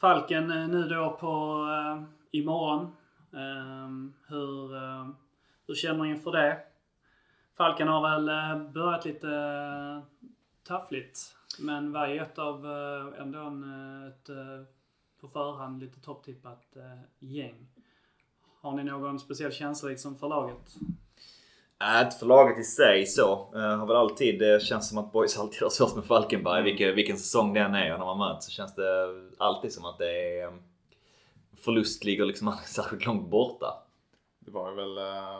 [0.00, 2.96] Falken eh, nu då på uh, imorgon.
[3.32, 5.08] Ehm, eh, hur, uh,
[5.66, 6.58] hur känner ni inför det?
[7.60, 9.28] Falken har väl eh, börjat lite
[10.68, 11.36] taffligt.
[11.58, 14.66] Men var ju ett av eh, ändå en, eh, ett eh,
[15.20, 16.76] på förhand lite topptippat
[17.18, 17.68] gäng.
[18.60, 20.76] Har ni någon speciell känsla liksom för laget?
[21.82, 23.52] Äh, inte för laget i sig så.
[23.54, 26.62] Uh, har väl alltid, det känns som att boys alltid har svårt med Falkenberg.
[26.62, 29.06] Vilken, vilken säsong den är och när man möts så känns det
[29.38, 30.52] alltid som att det är
[31.56, 33.82] förlust ligger liksom särskilt långt borta.
[34.38, 34.94] Det var väl,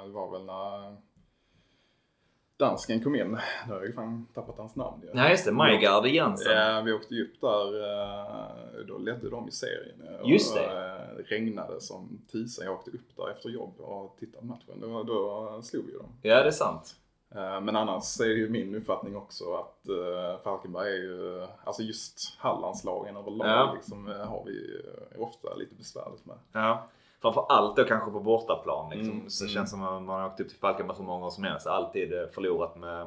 [0.06, 0.96] det var väl när
[2.60, 3.30] dansken kom in.
[3.66, 5.02] Nu har jag ju fan tappat hans namn.
[5.14, 6.52] Nej just det, Majgard Jensen.
[6.56, 7.82] Ja, vi åkte ju upp där.
[8.80, 9.96] eh, Då ledde de i serien.
[10.24, 10.64] Just det.
[10.64, 12.64] eh, Det regnade som tusan.
[12.64, 14.80] Jag åkte upp där efter jobb och tittade på matchen.
[14.80, 16.06] Då, då slog vi dem.
[16.22, 16.96] Ja det är sant.
[17.34, 21.82] Eh, Men annars är det ju min uppfattning också att eh, Falkenberg är ju, alltså
[21.82, 23.72] just Hallandslagen överlag Ja.
[23.74, 24.80] liksom, eh, har vi
[25.14, 26.36] eh, ofta lite besvärligt med.
[26.52, 26.88] Ja.
[27.22, 28.90] Framför allt då kanske på bortaplan.
[28.90, 29.12] Liksom.
[29.12, 29.54] Mm, Så mm.
[29.54, 31.66] känns som att man har åkt upp till Falkenberg så många gånger som helst.
[31.66, 33.06] Alltid eh, förlorat med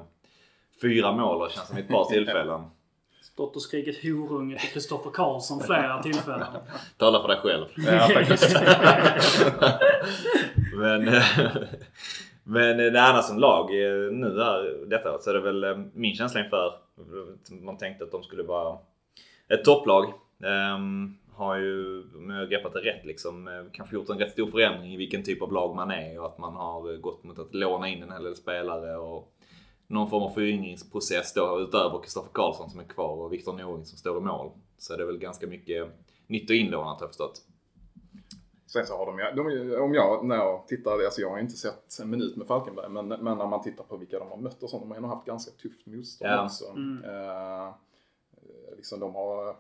[0.82, 2.64] fyra mål och känns som ett par tillfällen.
[3.22, 6.48] Stått och skrikit horunge till Kristoffer Karlsson flera tillfällen.
[6.98, 7.66] Tala för dig själv.
[7.76, 8.58] Ja, faktiskt.
[10.76, 11.24] men, eh,
[12.44, 16.44] men det annars som lag eh, nu här, detta så är det väl min känsla
[16.44, 16.74] inför.
[17.62, 18.78] Man tänkte att de skulle vara
[19.50, 20.14] ett topplag.
[21.36, 24.48] Har ju, om jag har greppat det rätt, liksom, eh, kanske gjort en rätt stor
[24.48, 27.40] förändring i vilken typ av lag man är och att man har eh, gått mot
[27.40, 29.34] att låna in en hel del spelare och
[29.88, 33.98] någon form av föryngringsprocess då utöver Kristoffer Karlsson som är kvar och Viktor Norling som
[33.98, 34.52] står i mål.
[34.78, 35.88] Så är det väl ganska mycket
[36.28, 37.42] nytt och inlånat har jag förstått.
[38.68, 41.54] Sen så har de, ju- de om jag, när jag tittar, alltså jag har inte
[41.58, 44.64] sett en minut med Falkenberg, men, men när man tittar på vilka de har mött
[44.64, 46.46] och sånt, de har ändå haft ganska tufft motstånd Ja.
[46.46, 46.66] också.
[46.70, 47.04] Mm.
[47.04, 47.74] Eh,
[48.78, 49.56] liksom de har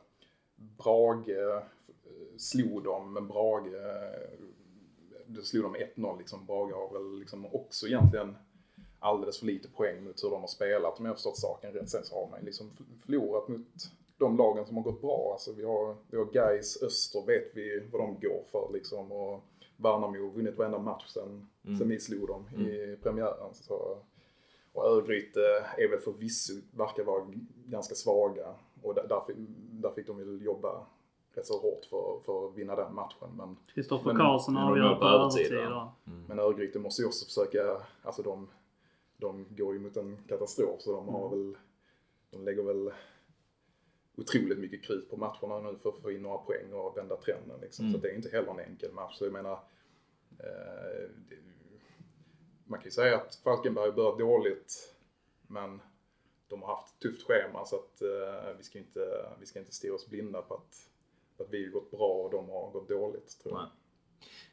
[0.78, 1.64] Brage eh,
[2.38, 4.40] slog dem, men Brage, eh,
[5.28, 6.46] det slog de med 1-0 liksom.
[6.46, 8.36] Brage har väl liksom också egentligen
[9.00, 11.90] alldeles för lite poäng mot hur de har spelat om jag har förstått saken rätt.
[11.90, 12.72] Sen så har man liksom
[13.06, 13.68] förlorat mot
[14.18, 15.30] de lagen som har gått bra.
[15.34, 19.12] Alltså vi har, vi har Gais Öster vet vi vad de går för liksom.
[19.12, 19.44] Och
[19.78, 21.48] Värnamo har vunnit varenda match sen,
[21.78, 23.54] sen vi slog dem i premiären.
[23.54, 23.98] Så,
[24.74, 27.26] och Örgryte är väl förvisso, verkar vara
[27.66, 28.56] ganska svaga.
[28.84, 30.86] Och där, där, fick- där fick de väl jobba
[31.34, 33.30] rätt så hårt för, för att vinna den matchen.
[33.38, 35.92] Men, Kristoffer Karlsson är på övertid, då.
[36.28, 38.50] men Örgryte måste ju också försöka, alltså de,
[39.18, 41.58] de går ju mot en katastrof så de har väl,
[42.32, 42.92] de lägger väl
[44.18, 47.60] otroligt mycket krut på matcherna nu för att få in några poäng och vända trenden.
[47.62, 47.86] Liksom.
[47.86, 47.94] Mm.
[47.94, 49.18] Så det är inte heller en enkel match.
[49.18, 49.60] Så jag menar,
[50.40, 51.36] eh, det,
[52.66, 54.96] man kan ju säga att Falkenberg börjat dåligt,
[55.48, 55.82] men
[56.54, 59.00] de har haft ett tufft schema så att eh, vi ska inte,
[59.40, 60.76] vi ska inte stirra oss blinda på att,
[61.38, 63.40] på att vi har gått bra och de har gått dåligt.
[63.44, 63.62] Tror jag.
[63.62, 63.70] Nej.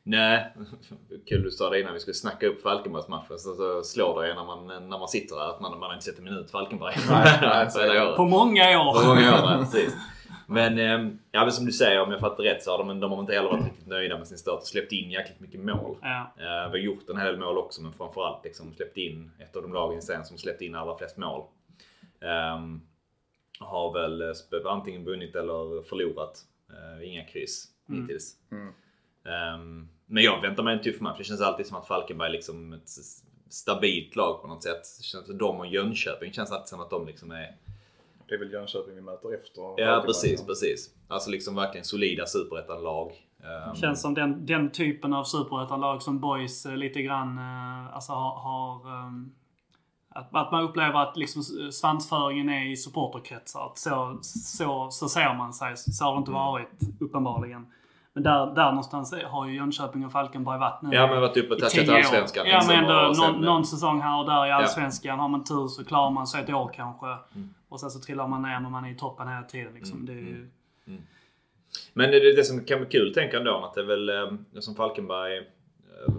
[0.02, 0.52] Nej,
[1.26, 3.38] kul du sa det innan vi skulle snacka upp Falkenbergsmatchen.
[3.38, 6.04] Så, så slår det när man, när man sitter där att man, man har inte
[6.04, 6.94] sett en minut Falkenberg.
[7.42, 8.16] nej, Så är det året.
[8.16, 9.00] På många år.
[9.02, 9.94] På många år, nej, precis.
[10.46, 13.12] Men, ehm, ja, men som du säger, om jag fattar rätt så har de, de
[13.12, 15.96] har inte heller varit riktigt nöjda med sin start och släppt in jäkligt mycket mål.
[16.02, 16.32] Ja.
[16.36, 19.56] Eh, Vi har gjort en hel del mål också, men framförallt liksom släppt in ett
[19.56, 21.44] av de lagen serien som släppt in allra flest mål.
[22.20, 22.80] Ehm,
[23.60, 24.32] har väl eh,
[24.66, 26.44] antingen vunnit eller förlorat.
[26.70, 28.02] Eh, inga kryss Mm.
[28.02, 28.36] hittills.
[28.52, 28.72] Mm.
[29.24, 31.18] Ehm, men jag väntar mig en tuff match.
[31.18, 32.88] Det känns alltid som att Falkenberg är liksom ett
[33.48, 34.82] stabilt lag på något sätt.
[34.98, 37.56] Det känns att de och Jönköping känns alltid som att de liksom är...
[38.28, 39.74] Det är väl Jönköping vi möter efter.
[39.80, 40.94] Ja precis, precis.
[41.08, 43.12] Alltså liksom verkligen solida superettan-lag.
[43.44, 47.38] Ehm, Känns som den, den typen av superettanlag som Boys eh, lite grann
[47.92, 48.30] alltså har...
[48.40, 49.32] har ehm,
[50.10, 51.42] att, att man upplever att liksom
[51.72, 53.66] svansföringen är i supporterkretsar.
[53.66, 55.76] Att så, så, så ser man sig.
[55.76, 56.68] Så har det inte varit
[57.00, 57.66] uppenbarligen.
[58.12, 61.36] Men där, där någonstans är- har ju Jönköping och Falkenberg varit nu Ja men varit
[61.36, 61.96] uppe och år.
[61.96, 62.46] allsvenskan.
[62.46, 65.18] Ja men liksom, ändå sen- någon, någon säsong här och där i allsvenskan.
[65.18, 67.06] Har man tur så klarar man sig ett år kanske.
[67.68, 69.74] Och sen så trillar man ner men man är i toppen hela tiden.
[69.74, 70.06] Liksom.
[70.06, 70.50] Det är ju,
[71.92, 74.60] Men det, det som kan bli kul tänker jag ändå att det är väl eh,
[74.60, 75.44] som Falkenberg eh,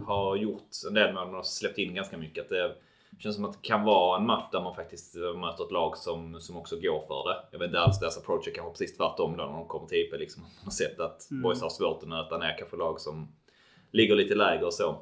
[0.07, 2.43] har gjort en del mål men har släppt in ganska mycket.
[2.43, 2.75] Att det
[3.21, 5.97] känns som att det kan vara en match där man faktiskt eh, möter ett lag
[5.97, 7.37] som, som också går för det.
[7.51, 9.97] Jag vet inte alls deras approach är kanske precis tvärtom då när de kommer till
[9.97, 10.19] IP.
[10.19, 10.41] Liksom.
[10.43, 11.43] Man har sett att Mm.
[11.43, 13.27] boys har svårt att nöta ner kanske lag som
[13.91, 14.95] ligger lite lägre och så.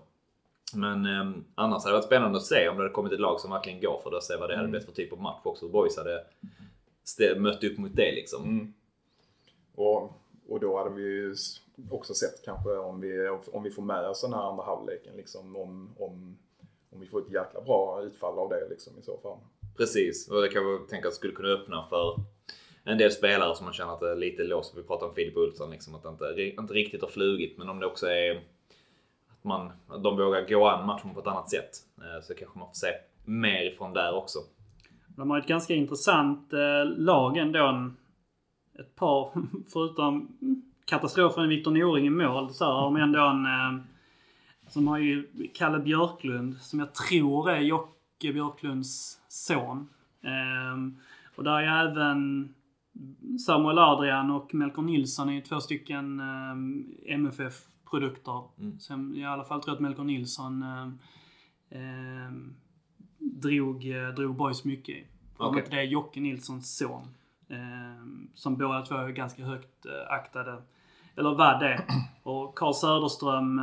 [0.73, 3.39] Men eh, annars hade det varit spännande att se om det hade kommit ett lag
[3.39, 5.41] som verkligen går för det och se vad det hade blivit för typ av match
[5.43, 5.65] också.
[5.65, 6.25] Hur Boys hade
[7.37, 8.43] mött upp mot det liksom.
[8.43, 8.73] Mm.
[9.75, 10.03] Och,
[10.49, 11.35] och då hade vi ju
[11.91, 15.15] också sett kanske om vi, om vi får med oss den här andra halvleken.
[15.15, 16.37] Liksom, om, om,
[16.91, 19.37] om vi får ett jäkla bra utfall av det liksom, i så fall.
[19.77, 22.19] Precis, och det kan jag tänka att skulle kunna öppna för
[22.83, 24.77] en del spelare som man känner att det är lite låst.
[24.77, 27.57] Vi pratar om Filip Olsson, liksom, att det inte, inte riktigt har flugit.
[27.57, 28.35] Men om det också är
[29.29, 31.69] att, man, att de vågar gå an matchen på ett annat sätt.
[31.97, 32.87] eh, Så kanske man får se
[33.25, 34.39] mer ifrån där också.
[35.07, 37.91] De har ett ganska intressant eh, lag ändå.
[38.79, 39.31] Ett par,
[39.73, 40.37] förutom
[40.85, 43.45] katastrofen Viktor Noring i mål, så har de ändå en...
[44.69, 49.89] Som har ju Kalle Björklund, som jag tror är Jocke Björklunds son.
[50.21, 51.03] Eh,
[51.35, 52.53] och där är även
[53.45, 58.43] Samuel Adrian och Melker Nilsson är ju två stycken eh, MFF-produkter.
[58.59, 58.79] Mm.
[58.79, 60.87] Som jag i alla fall tror att Melker Nilsson eh,
[61.79, 62.31] eh,
[63.19, 65.05] drog, eh, drog boys mycket i.
[65.37, 67.07] Om inte det är Jocke Nilssons son.
[68.33, 70.61] Som båda två är ganska högt eh, aktade.
[71.15, 71.85] Eller var det.
[72.23, 73.61] Och Carl Söderström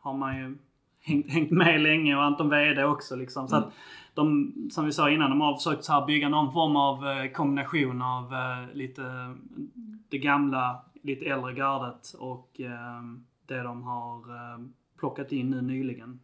[0.00, 0.56] har man ju
[1.00, 3.48] hängt, hängt med länge och Anton Wede också liksom.
[3.48, 3.72] Så att
[4.14, 7.32] de, som vi sa innan, de har försökt så här bygga någon form av eh,
[7.32, 9.02] kombination av eh, lite
[10.08, 13.02] det gamla, lite äldre gardet och eh,
[13.46, 14.24] det de har
[14.98, 16.20] plockat in nu nyligen.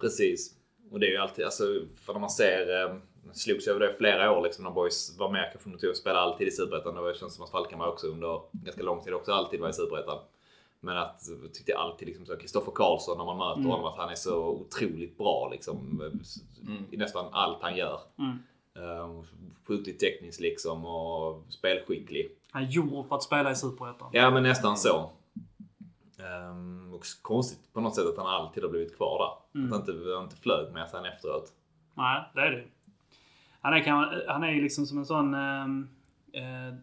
[0.00, 0.54] Precis.
[0.90, 1.64] Och det är ju alltid, alltså,
[2.04, 3.00] för när man ser,
[3.32, 6.48] slogs över det flera år liksom när boys var med kanske från och spelade alltid
[6.48, 7.04] i Superettan.
[7.04, 10.18] Det känns som att Falkenberg också under ganska lång tid också alltid var i Superettan.
[10.80, 13.70] Men att jag tyckte alltid liksom så Kristoffer Karlsson när man möter Mm.
[13.70, 16.02] honom att han är så otroligt bra liksom
[16.90, 18.00] i nästan allt han gör.
[18.18, 18.38] Mm.
[19.00, 19.24] Um,
[19.66, 22.30] Sjukligt tekniskt liksom och spelskicklig.
[22.50, 24.10] Han är gjord för att spela i Superettan.
[24.12, 25.10] Ja men nästan så.
[26.50, 29.18] Um, och konstigt på något sätt att han alltid har blivit kvar
[29.52, 29.58] där.
[29.60, 29.72] Mm.
[29.72, 31.52] Att han inte, inte flög med sig efteråt.
[31.94, 32.64] Nej, det är det
[33.60, 35.34] Han är, han är liksom som en sån...
[35.34, 35.88] ehm,
[36.32, 36.74] Eh,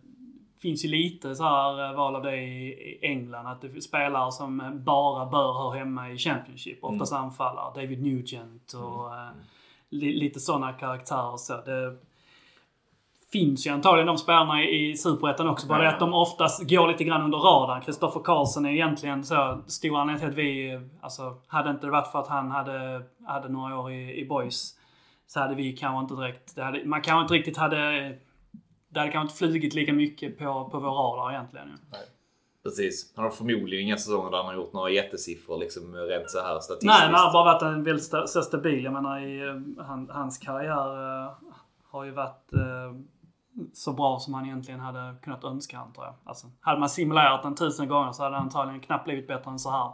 [0.62, 3.48] finns ju lite så här eh, val av det i England.
[3.48, 6.84] Att det finns spelare som eh, bara bör höra hemma i Championship.
[6.84, 7.82] Oftast anfallare.
[7.82, 9.30] David Nugent och eh,
[9.90, 11.38] li, lite sådana karaktärer.
[11.38, 11.98] Så det
[13.32, 15.68] finns ju antagligen de spelarna i i Superettan också.
[15.68, 17.82] Bara det att de oftast går lite grann under radarn.
[17.82, 20.80] Kristoffer Karlsson är egentligen så stor anledning till att vi...
[21.02, 24.76] Alltså, hade inte det varit för att han hade, hade några år i, i Boys
[25.28, 26.60] så hade vi kanske inte direkt...
[26.60, 28.14] Hade, man kanske inte riktigt hade...
[28.96, 31.68] Det hade kanske inte flugit lika mycket på, på vår radar egentligen.
[31.68, 31.98] ju.
[32.64, 33.14] Precis.
[33.16, 36.60] Han har förmodligen inga säsonger där han har gjort några jättesiffror liksom rent så här
[36.60, 36.86] statistiskt.
[36.86, 38.84] Nej, han har bara varit en väldigt så stabil.
[38.84, 41.32] Jag menar, i, eh, han, hans karriär eh,
[41.84, 43.00] har ju varit eh,
[43.74, 46.14] så bra som han egentligen hade kunnat önska, antar jag.
[46.24, 49.60] Alltså, hade man simulerat den tusen gånger så hade han antagligen knappt blivit bättre än
[49.60, 49.92] så här.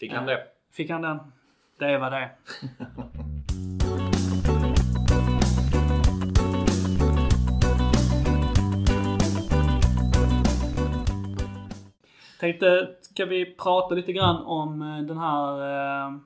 [0.00, 0.42] Fick han det?
[0.72, 1.18] Fick han den?
[1.78, 2.30] Det var det.
[12.40, 15.60] Tänkte, ska vi prata lite grann om eh, den här
[16.06, 16.16] eh,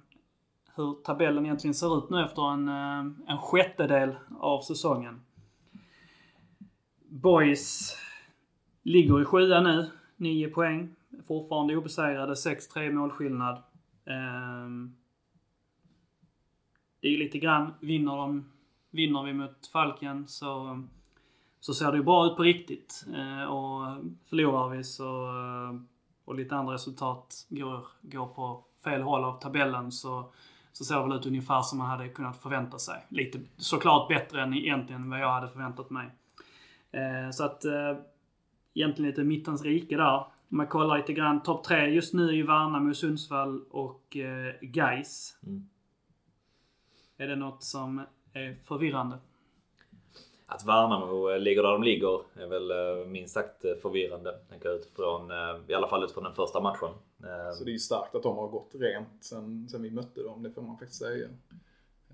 [0.74, 5.20] hur tabellen egentligen ser ut nu efter en, eh, en sjättedel av säsongen.
[7.08, 7.96] Boys
[8.82, 9.90] ligger i sjua nu.
[10.16, 10.94] 9 poäng.
[11.28, 12.34] Fortfarande obesegrade.
[12.34, 13.56] 6-3 målskillnad.
[14.04, 14.68] Eh,
[17.00, 18.50] det är lite grann, vinner, de,
[18.90, 20.82] vinner vi mot Falken så,
[21.60, 23.06] så ser det ju bra ut på riktigt.
[23.14, 25.80] Eh, och förlorar vi så, eh,
[26.30, 30.32] och lite andra resultat går, går på fel håll av tabellen så,
[30.72, 33.06] så ser det väl ut ungefär som man hade kunnat förvänta sig.
[33.08, 36.10] Lite, såklart bättre än egentligen vad jag hade förväntat mig.
[36.90, 37.96] Eh, så att eh,
[38.74, 40.16] egentligen lite mittens rike där.
[40.16, 41.42] Om man kollar lite grann.
[41.42, 45.38] Topp tre just nu är ju Värnamo, Sundsvall och eh, Gais.
[45.46, 45.68] Mm.
[47.16, 49.18] Är det något som är förvirrande?
[50.50, 54.38] Att Värnamo ligger där de ligger är väl eh, minst sagt eh, förvirrande.
[54.48, 56.88] Tänker jag utifrån, eh, I alla fall utifrån den första matchen.
[57.24, 60.22] Eh, Så det är ju starkt att de har gått rent sen, sen vi mötte
[60.22, 61.28] dem, det får man faktiskt säga.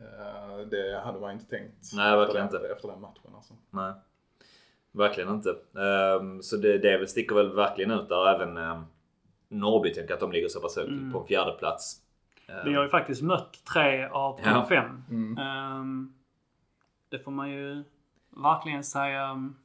[0.00, 2.68] Eh, Det hade man inte tänkt Nej, verkligen efter, inte.
[2.68, 3.30] Den, efter den matchen.
[3.34, 3.54] Alltså.
[3.70, 3.92] Nej.
[4.92, 5.54] Verkligen inte.
[6.42, 8.26] Så det, det väl- sticker väl verkligen ut där.
[8.34, 8.84] Även
[9.48, 11.12] Norrby tänker att de ligger så pass högt Mm.
[11.12, 12.02] på en fjärde plats.
[12.64, 14.66] Vi har ju faktiskt mött tre av Ja.
[14.68, 15.02] fem.
[15.10, 15.38] Mm.
[15.38, 16.12] Ehm,
[17.08, 17.84] det får man ju
[18.36, 19.56] verkligen säga um,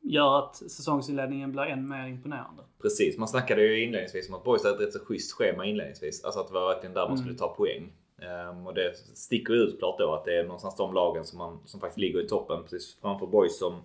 [0.00, 2.62] gör att säsongsinledningen blir än mer imponerande.
[2.82, 6.24] Precis, man snackade ju inledningsvis om att Boys hade ett rätt så schysst schema inledningsvis.
[6.24, 7.18] Alltså att det var verkligen där man Mm.
[7.18, 7.92] skulle ta poäng.
[8.18, 11.58] Ehm, och det sticker ut klart då att det är någonstans de lagen som, man,
[11.64, 13.82] som faktiskt ligger i toppen precis framför Boys som,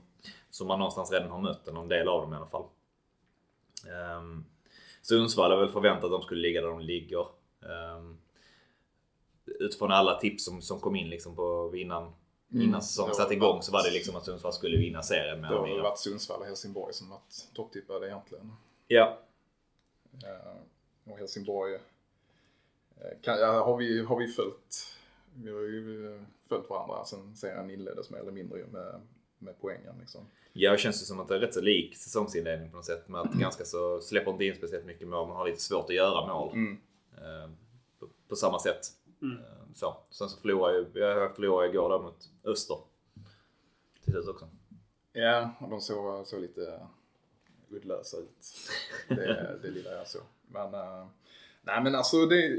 [0.49, 2.65] som man någonstans redan har mött, någon del av dem i alla fall.
[4.17, 4.45] Um,
[5.01, 7.25] Sundsvall är väl förväntat att de skulle ligga där de ligger.
[7.95, 8.17] Um,
[9.45, 12.11] utifrån alla tips som, som kom in liksom på innan,
[12.51, 12.81] innan Mm.
[12.81, 15.41] säsongen Det satte igång så var det liksom att Sundsvall skulle vinna serien.
[15.41, 15.83] Med Det har fyra.
[15.83, 18.51] varit Sundsvall och Helsingborg som varit topptippade egentligen.
[18.87, 19.19] Ja,
[20.23, 24.95] Eh, Och Helsingborg eh, kan, ja, har, vi, har vi följt,
[25.33, 29.01] vi har ju eh, följt varandra sen serien inleddes mer eller mindre med,
[29.37, 30.21] med poängen liksom.
[30.53, 33.07] Ja, det känns ju som att det är rätt så lik säsongsinledning på något sätt.
[33.07, 35.27] Med att ganska så släpper inte in speciellt mycket mål.
[35.27, 36.53] Man har lite svårt att göra mål.
[36.53, 36.77] Mm.
[37.99, 38.87] På, på samma sätt.
[39.21, 39.37] Mm.
[39.37, 39.97] Eh, så.
[40.09, 42.77] Sen så förlorade ju, jag förlorade igår där mot Öster.
[44.03, 44.47] Till slut också.
[45.13, 46.79] Ja, och de såg, såg lite
[47.69, 48.45] uddlösa ut.
[49.07, 50.21] Det, det lilla jag såg.
[50.47, 51.05] Men, eh,
[51.61, 52.49] nej men alltså det,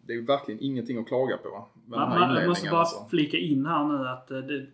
[0.00, 1.66] det är ju verkligen ingenting att klaga på.
[1.86, 3.06] Man, man, jag måste bara alltså.
[3.10, 4.66] flika in här nu att eh, det,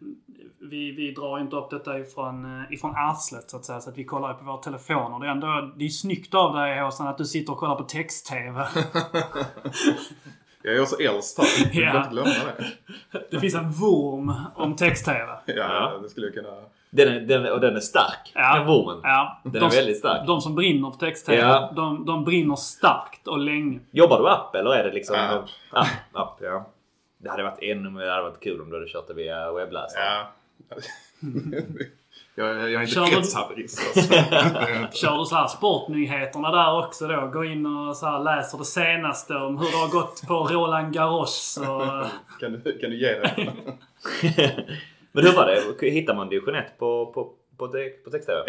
[0.58, 3.80] vi, vi drar inte upp detta ifrån, eh, ifrån arslet så att säga.
[3.80, 5.20] Så att vi kollar på våra telefoner.
[5.20, 7.84] Det är ändå det är snyggt av dig Håsan att du sitter och kollar på
[7.84, 8.66] text-tv.
[10.66, 11.72] Jag är också äldst här.
[11.72, 11.96] Du Ja.
[11.96, 12.30] inte glömma
[13.10, 13.20] det.
[13.30, 15.26] Det finns en vurm om text-tv.
[15.46, 15.98] Ja, Ja.
[16.02, 16.48] det skulle jag kunna...
[16.90, 18.32] Den är, den, och den är stark.
[18.34, 18.56] Ja.
[18.58, 19.00] Den vurmen.
[19.02, 20.26] Ja, Den de, är väldigt stark.
[20.26, 21.72] de som brinner på text-tv, Ja.
[21.76, 23.80] de, de brinner starkt och länge.
[23.90, 25.16] Jobbar du app eller är det liksom...
[25.16, 25.44] App.
[25.70, 26.66] App, app ja.
[27.18, 29.52] Det hade varit ännu mer, det hade varit kul om du hade kört det via
[29.52, 30.02] webbläsare.
[30.04, 30.76] Ja.
[32.34, 33.16] jag, jag är inte Kör.
[33.16, 33.52] Alltså.
[33.56, 34.88] Inte.
[34.92, 37.30] Kör du så här sportnyheterna där också då?
[37.32, 40.94] Går in och så här läser det senaste om hur det har gått på Roland
[40.94, 42.06] Garros och...
[42.40, 43.52] Kan du, kan du ge det?
[45.12, 45.46] Men hur var
[45.80, 45.90] det?
[45.90, 47.24] Hittar man division 1 på, på,
[47.56, 47.68] på,
[48.04, 48.42] på text-tv?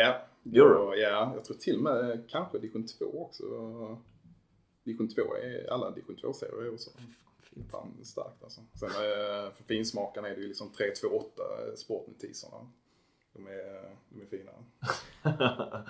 [0.44, 0.64] Ja.
[0.64, 3.44] Och, ja, jag tror till och med kanske division 2 också.
[4.84, 6.90] Division 2 är alla division 2-serier är också.
[7.72, 8.62] Fan starkt alltså.
[8.80, 11.44] Sen eh, för finsmakarna är det ju liksom 328
[11.76, 12.58] sportnotiserna.
[13.36, 14.52] De är, de är fina.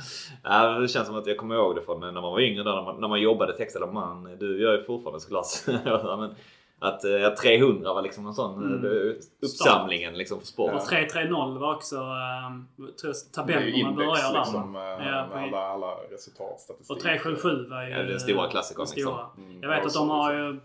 [0.43, 2.63] ja, det känns som att jag kommer ihåg det från när man var yngre.
[2.63, 4.37] Där, när, man, när man jobbade text eller man.
[4.39, 5.45] Du gör ju fortfarande såklart.
[5.85, 6.35] Ja, men
[6.79, 8.85] att eh, 300 var liksom en sån Mm.
[8.85, 9.15] mm.
[9.41, 10.73] uppsamlingen liksom för sport.
[10.73, 14.39] Och 3-3-0 var också um, index börjar där.
[14.39, 14.75] liksom.
[14.75, 16.97] eh, Ja, med alla, alla resultat, statistik.
[16.97, 17.89] Och 377 var ju...
[17.89, 19.05] Ja, den stora klassikern, stora.
[19.35, 19.43] liksom.
[19.43, 20.59] Mm, Jag vet att de har ju...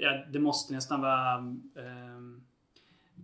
[0.00, 1.34] Ja, det måste nästan vara...
[1.34, 1.62] ehm,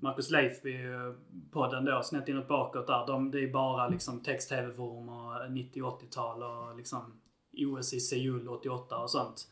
[0.02, 3.06] Marcus Leifby-podden då, snett inåt bakåt där.
[3.06, 7.20] De, det är bara liksom text-tv-forum och 90-80-tal och liksom
[7.56, 9.48] OS i Seoul 88 och sånt.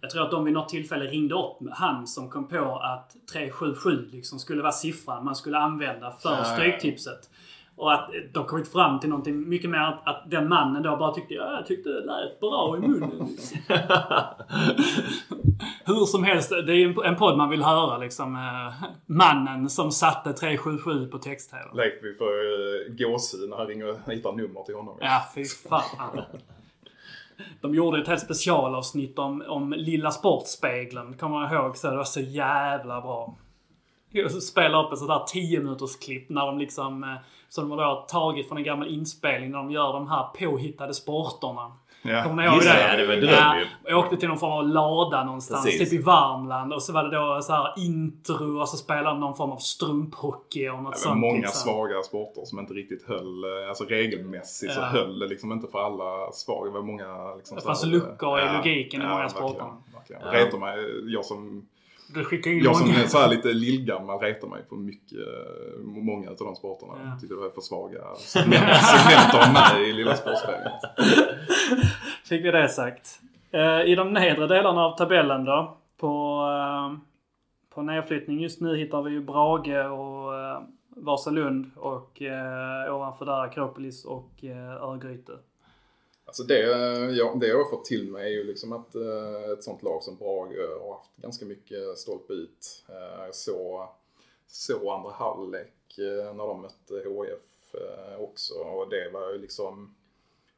[0.00, 4.08] Jag tror att de vid något tillfälle ringde upp han som kom på att 377
[4.12, 6.44] liksom skulle vara siffran man skulle använda för ja.
[6.44, 7.30] Stryktipset.
[7.82, 11.12] Och att de kommit fram till någonting mycket mer att, att den mannen då bara
[11.14, 13.28] tyckte ja, jag tyckte det lät bra i munnen.
[15.84, 18.34] Hur som helst, det är en- en podd man vill höra liksom.
[18.36, 21.62] eh, Mannen som satte 377 på text-tv.
[21.74, 24.96] Leifby får uh, gåshud när han ringer och hittar nummer till honom.
[25.00, 26.20] Ja, fy fan.
[27.60, 31.16] De gjorde ett helt specialavsnitt om, om Lilla Sportspegeln.
[31.16, 31.76] Kommer jag ihåg?
[31.76, 33.36] Så det var så jävla bra.
[34.22, 37.04] Jag spelar upp ett sånt där 10 minuters klipp när de liksom...
[37.04, 37.10] eh,
[37.48, 40.94] Som de har då tagit från en gammal inspelning när de gör de här påhittade
[40.94, 41.72] sporterna.
[42.04, 42.22] Ja.
[42.22, 42.64] Kommer ni ihåg det?
[42.68, 45.90] det, ja, det var- var ja, jag åkte till någon form av lada någonstans, Precis.
[45.90, 46.72] typ i Värmland.
[46.72, 49.56] Och så var det då så här intro och så spelade de någon form av
[49.56, 51.20] strumphockey och något var sånt.
[51.20, 51.54] många liksom.
[51.72, 54.84] svaga sporter som inte riktigt höll, eh, alltså regelmässigt så Ja.
[54.86, 56.64] höll det liksom inte för alla svaga.
[56.64, 59.66] Det var många liksom Det så fanns här- luckor i logiken i många verkligen, sporter.
[59.94, 60.22] verkligen.
[60.24, 60.32] Ja.
[60.32, 60.76] Retar mig,
[61.12, 61.66] jag som,
[62.14, 63.00] Du skickade in jag som många.
[63.00, 66.92] är så här lite lillgammal retar mig på mycket, eh, många av de sporterna.
[67.02, 67.10] Ja.
[67.10, 70.70] Jag tyckte det var för svaga segment, av mig i Lilla Sportspegeln.
[72.24, 73.20] Fick vi det sagt.
[73.50, 75.76] Eh, I de nedre delarna av tabellen då.
[76.00, 76.98] På, eh,
[77.74, 80.32] på nedflyttning just nu hittar vi ju Brage och
[80.96, 81.70] Vasalund.
[81.76, 82.22] Och
[82.90, 84.44] ovanför där Akropolis och
[84.80, 85.32] Örgryte.
[86.24, 86.58] Alltså det,
[87.12, 90.02] ja, det jag har fått till mig är ju liksom att eh, ett sånt lag
[90.02, 92.84] som Brage har haft ganska mycket stolpe ut.
[92.88, 99.32] Eh, jag såg, andra halvlek eh, när de mötte HIF eh, också och det var
[99.32, 99.94] ju liksom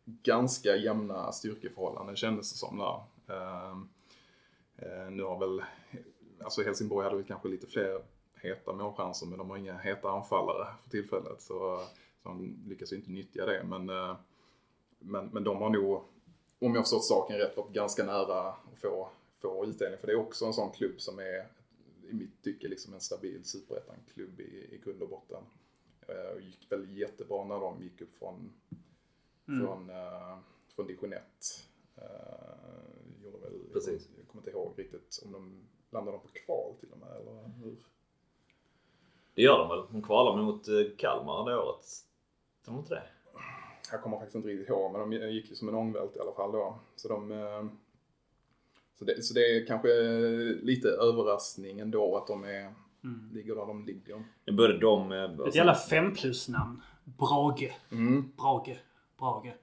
[0.05, 3.03] ganska jämna styrkeförhållanden kändes det som där.
[3.37, 3.77] Eh,
[4.77, 5.65] eh, nu har väl,
[6.45, 8.03] alltså Helsingborg hade väl kanske lite fler
[8.43, 11.81] heta målchanser men de har inga heta anfallare för tillfället så,
[12.23, 14.17] så de lyckas ju inte nyttja det men eh,
[15.05, 16.03] men, men de har nog,
[16.59, 19.99] om jag förstått saken rätt, varit ganska nära att få, få utdelning.
[20.01, 21.47] För det är också en sån klubb som är,
[22.11, 24.45] i mitt tycke, liksom en stabil superettan-klubb i,
[24.75, 25.43] i grund och botten.
[26.09, 28.53] Eh, Och gick väl jättebra när de gick upp från,
[29.49, 29.67] Mm.
[29.67, 30.39] från, uh,
[30.75, 31.23] från division 1.
[31.99, 32.05] Uh,
[33.25, 34.09] gjorde väl, Precis.
[34.19, 37.51] Jag kommer inte ihåg riktigt om de landade de på kval till och med, eller
[37.63, 37.77] hur?
[39.35, 39.87] Det gör de väl?
[39.93, 41.87] De kvalar mot eh, Kalmar det året.
[42.65, 43.03] Tror de inte det?
[43.95, 46.33] Jag kommer faktiskt inte riktigt ihåg, men de gick ju som en ångvält i alla
[46.33, 46.79] fall då.
[46.97, 47.33] Så de...
[47.33, 47.65] eh,
[48.99, 49.89] Så det, så det är kanske
[50.63, 52.75] lite överraskning ändå att de är,
[53.05, 53.31] Mm.
[53.33, 54.25] ligger där de ligger.
[54.45, 55.13] Det både de...
[55.13, 56.83] Ett sen- jävla fem plus-namn.
[57.05, 57.73] Brage.
[57.93, 58.33] Mm.
[58.37, 58.79] Brage.
[59.19, 59.55] Brage.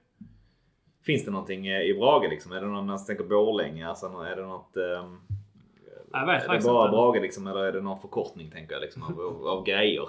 [1.02, 2.52] Finns det någonting eh, i Brage liksom?
[2.52, 4.76] Är det någon, jag tänker Borlänge, alltså är det något...
[4.76, 5.20] ehm,
[6.12, 6.90] Jag vet är det bara.
[6.90, 10.08] Brage liksom, eller är det någon förkortning tänker jag liksom av, av, av grejer?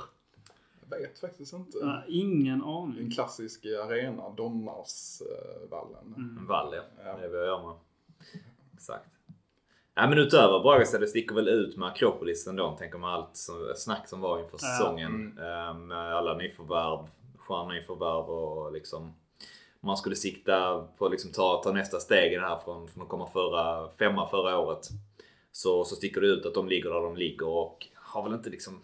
[0.89, 1.77] Jag vet faktiskt inte.
[1.81, 3.11] Ja, ingen är en aning.
[3.11, 6.13] klassisk arena, Donnarsvallen.
[6.17, 6.45] Mm.
[6.47, 6.81] Vall ja.
[7.05, 7.17] Ja.
[7.17, 7.75] Det är vad jag gör med.
[8.73, 9.09] Exakt.
[9.95, 12.75] Ja men utöver Brage så det sticker väl ut med Akropolis ändå.
[12.79, 14.67] Tänker man allt som, snack som var inför Ja.
[14.77, 15.37] säsongen.
[15.37, 17.07] eh, Med alla nyförvärv,
[17.37, 19.13] stjärnnyförvärv och liksom
[19.79, 23.03] man skulle sikta på att liksom ta, ta nästa steg i det här från, från
[23.03, 24.87] att komma förra, femma förra året.
[25.51, 28.49] Så, så sticker det ut att de ligger där de ligger och har väl inte
[28.49, 28.81] liksom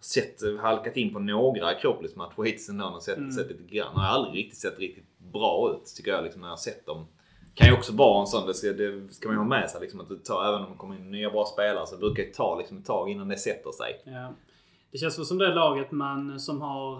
[0.00, 3.32] sett, halkat in på några Akropolis-matcher hittills ändå och sett, Mm.
[3.32, 3.96] sett lite grann.
[3.96, 7.06] Har aldrig riktigt sett riktigt bra ut tycker jag liksom när jag har sett dem.
[7.54, 9.80] Kan ju också vara en sån, det ska, det ska man ju ha med sig
[9.80, 12.34] liksom att det tar, även om det kommer in nya bra spelare så brukar det
[12.34, 14.02] ta liksom ett tag innan det sätter sig.
[14.04, 14.32] Ja.
[14.90, 16.92] Det känns väl som det laget man som har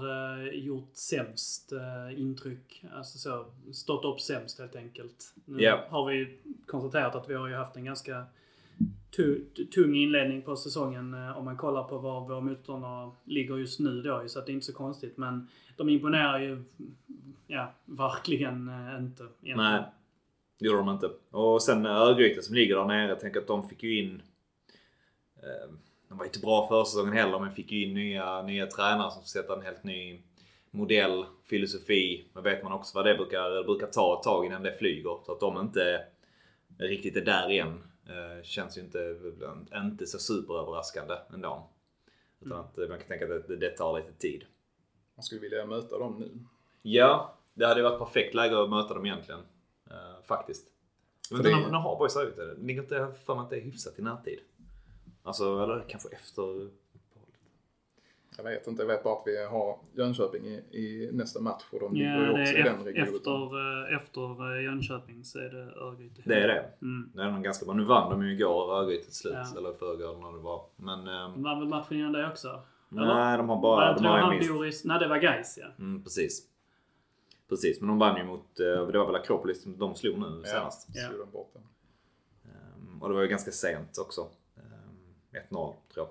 [0.45, 2.85] eh, gjort sämst eh, intryck.
[2.95, 5.35] Alltså så, stått upp sämst helt enkelt.
[5.45, 5.85] Nu Ja.
[5.91, 8.25] har vi konstaterat att vi har ju haft en ganska
[9.75, 14.03] tung inledning på säsongen eh, om man kollar på var våra motståndare ligger just nu
[14.03, 14.23] då.
[14.27, 15.17] Så att det är inte så konstigt.
[15.17, 16.63] Men de imponerar ju
[17.47, 19.23] ja, verkligen eh, inte.
[19.23, 19.57] egentligen.
[19.57, 19.83] Nej,
[20.59, 21.11] det gjorde de inte.
[21.31, 24.23] Och sen Örgryte som ligger där nere, jag tänker att de fick ju in...
[25.37, 29.23] Ehm, de var inte bra försäsongen heller men fick ju in nya, nya tränare som
[29.23, 30.21] sätter en helt ny
[30.71, 32.29] modell, filosofi.
[32.33, 35.25] Men vet man också vad det brukar, det brukar ta ett tag innan det flyger.
[35.27, 36.05] Så att de inte
[36.79, 37.83] riktigt är där igen.
[38.09, 39.17] Eh, känns ju inte,
[39.75, 41.69] inte så superöverraskande ändå.
[42.41, 44.45] Utan att eh, man kan tänka att det, det tar lite tid.
[45.15, 46.39] Man skulle vilja möta dem nu.
[46.83, 49.41] Ja, det hade varit perfekt läge att möta dem egentligen.
[49.91, 50.67] Eh, faktiskt.
[51.31, 52.55] Men det- när, när har Boys ut det?
[52.55, 54.39] Ligger inte för mig att det är hyfsat i närtid?
[55.23, 56.71] Alltså, eller kanske efter...
[58.37, 61.81] Jag vet inte, jag vet bara att vi har Jönköping i, i nästa match och
[61.81, 63.15] de ligger Ja, ju det också är i den regionen.
[63.15, 66.23] efter, eh, efter eh, Jönköping så är det Örgryte.
[66.25, 66.71] Det är det.
[66.83, 67.11] Mm.
[67.15, 67.75] Det är nog ganska bra.
[67.75, 69.35] Nu vann de ju igår, Örgryte till slut.
[69.35, 69.59] Ja.
[69.59, 70.65] Eller förrgår när det var.
[70.77, 70.99] Men...
[71.09, 72.63] ehm, De vann väl matchen innan det också?
[72.89, 73.93] nej, de har Var bara...
[73.93, 74.39] det De har han.
[74.49, 74.85] Boris?
[74.85, 75.67] Nej, det var Gais ja.
[75.79, 76.43] Mm, precis.
[77.49, 78.61] Precis, men de vann ju mot...
[78.61, 80.89] eh, Det var väl Akropolis de slog nu Ja, senast.
[81.13, 81.63] gjorde de bort den.
[82.45, 84.21] Ehm, Och det var ju ganska sent också.
[84.57, 86.09] Ehm, 1-0 tror jag.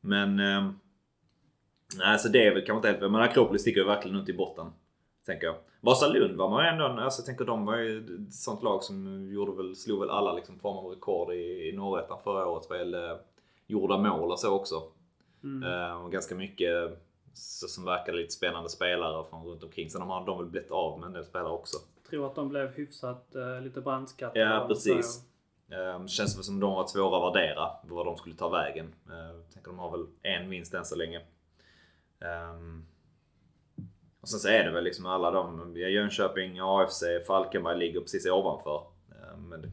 [0.00, 0.40] Men...
[1.98, 3.12] Nej, så det är väl kanske inte helt...
[3.12, 4.66] Men Akropolis sticker ju verkligen ut i botten.
[5.26, 5.56] Tänker jag.
[5.80, 6.84] Vasalund var man ju ändå...
[6.84, 10.32] Alltså jag tänker de var ju ett sånt lag som gjorde väl, slog väl alla
[10.32, 13.18] liksom form av rekord i, i norrettan förra året vad gällde
[13.66, 14.82] gjorda mål och så också.
[15.44, 15.72] Mm.
[15.72, 17.00] Ehm, och ganska mycket
[17.34, 19.90] så, som verkade lite spännande spelare från runt omkring.
[19.90, 21.76] Sen har de väl blivit av med en del spelare också.
[22.10, 24.40] tror att de blev hyfsat uh, lite brandskattade.
[24.40, 25.24] Ja, precis.
[25.96, 28.86] Um, känns väl som de var svåra att värdera vad de skulle ta vägen.
[28.86, 31.20] Uh, tänker de har väl en vinst än så länge.
[32.20, 32.86] Ehm,
[34.20, 38.86] och sen så är det väl liksom alla de, Jönköping, AFC, Falkenberg ligger precis ovanför.
[39.10, 39.70] Eh, men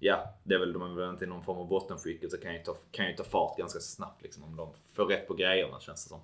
[0.00, 2.54] ja, det är väl, de är väl inte i någon form av bottenskick så kan
[2.54, 5.80] ju ta, kan ju ta fart ganska snabbt liksom om de får rätt på grejerna
[5.80, 6.20] känns det som.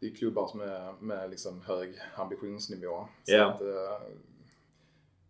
[0.00, 3.08] Det är klubbar som är med liksom hög ambitionsnivå.
[3.24, 3.44] Så Ja.
[3.44, 4.08] att, eh,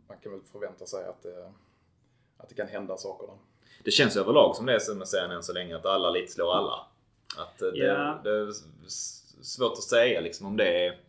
[0.08, 1.52] man kan väl förvänta sig att det,
[2.36, 3.36] att det kan hända saker där.
[3.84, 6.32] Det känns överlag som det är som jag säger än så länge att alla lite
[6.32, 6.86] slår alla.
[7.36, 8.20] Att eh, det, Ja.
[8.24, 8.50] det är
[9.42, 11.00] svårt att säga liksom om det är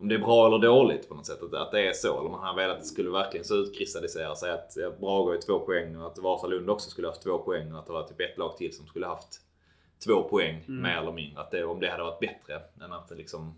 [0.00, 1.42] om det är bra eller dåligt på något sätt.
[1.42, 2.20] Att, att det är så.
[2.20, 5.58] Eller man har velat att det skulle verkligen så utkristallisera sig att Brage är två
[5.58, 8.38] poäng och att Vasalund också skulle haft två poäng och att det var typ ett
[8.38, 9.40] lag till som skulle haft
[10.04, 11.40] två poäng mer eller mindre.
[11.40, 13.54] Att det, om det hade varit bättre än att liksom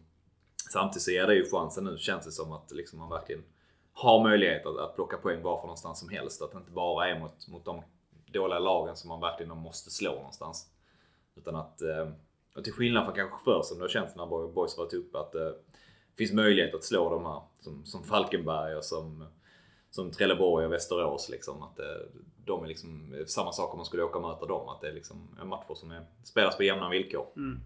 [0.72, 3.44] Samtidigt så ger det ju chansen nu känns det som att liksom man verkligen
[3.92, 6.42] har möjlighet att, att plocka poäng var för någonstans som helst.
[6.42, 7.82] Att det inte bara är mot, mot de
[8.32, 10.66] dåliga lagen som man verkligen måste slå någonstans.
[11.40, 12.08] Utan att, eh,
[12.56, 15.32] och till skillnad från kanske förr som det har känts när Boys varit uppe, att
[15.32, 15.54] det
[16.18, 19.24] finns möjlighet att slå de här som, som Falkenberg och som,
[19.90, 21.28] som Trelleborg och Västerås.
[21.28, 22.06] Liksom, att det,
[22.44, 24.68] de är liksom samma sak om man skulle åka och möta dem.
[24.68, 27.26] Att det är liksom matcher som är, spelas på jämna villkor.
[27.36, 27.60] Mm.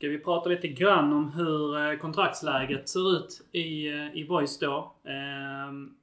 [0.00, 4.58] Ska vi prata lite grann om hur eh, kontraktsläget ser ut i, eh, i Boys
[4.58, 4.94] då.
[5.04, 5.94] Ehm,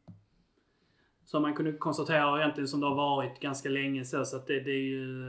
[1.26, 4.60] som man kunde konstatera egentligen som det har varit ganska länge så, så att det,
[4.60, 5.26] det är ju...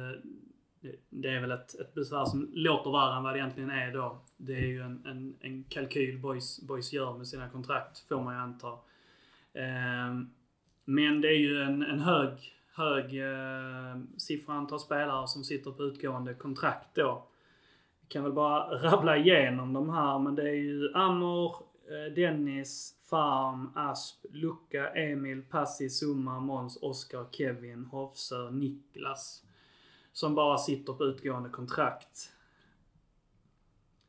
[0.80, 3.92] det- Det är väl ett, ett besvär som låter värre än vad det egentligen är
[3.92, 4.18] då.
[4.36, 8.34] Det är ju en, en, en kalkyl Boys, Boys gör med sina kontrakt, får man
[8.34, 8.72] ju anta.
[9.54, 10.30] Ehm,
[10.84, 12.30] men det är ju en, en hög,
[12.76, 17.24] hög eh, siffra antal spelare som sitter på utgående kontrakt då.
[18.08, 21.56] Kan väl bara rabbla igenom de här, men det är ju Amor,
[21.88, 29.44] eh, Dennis, Farm, Asp, Lucka, Emil, Passi, Summa, Måns, Oskar, Kevin, Hofsö, Niklas.
[30.12, 32.32] Som bara sitter på utgående kontrakt.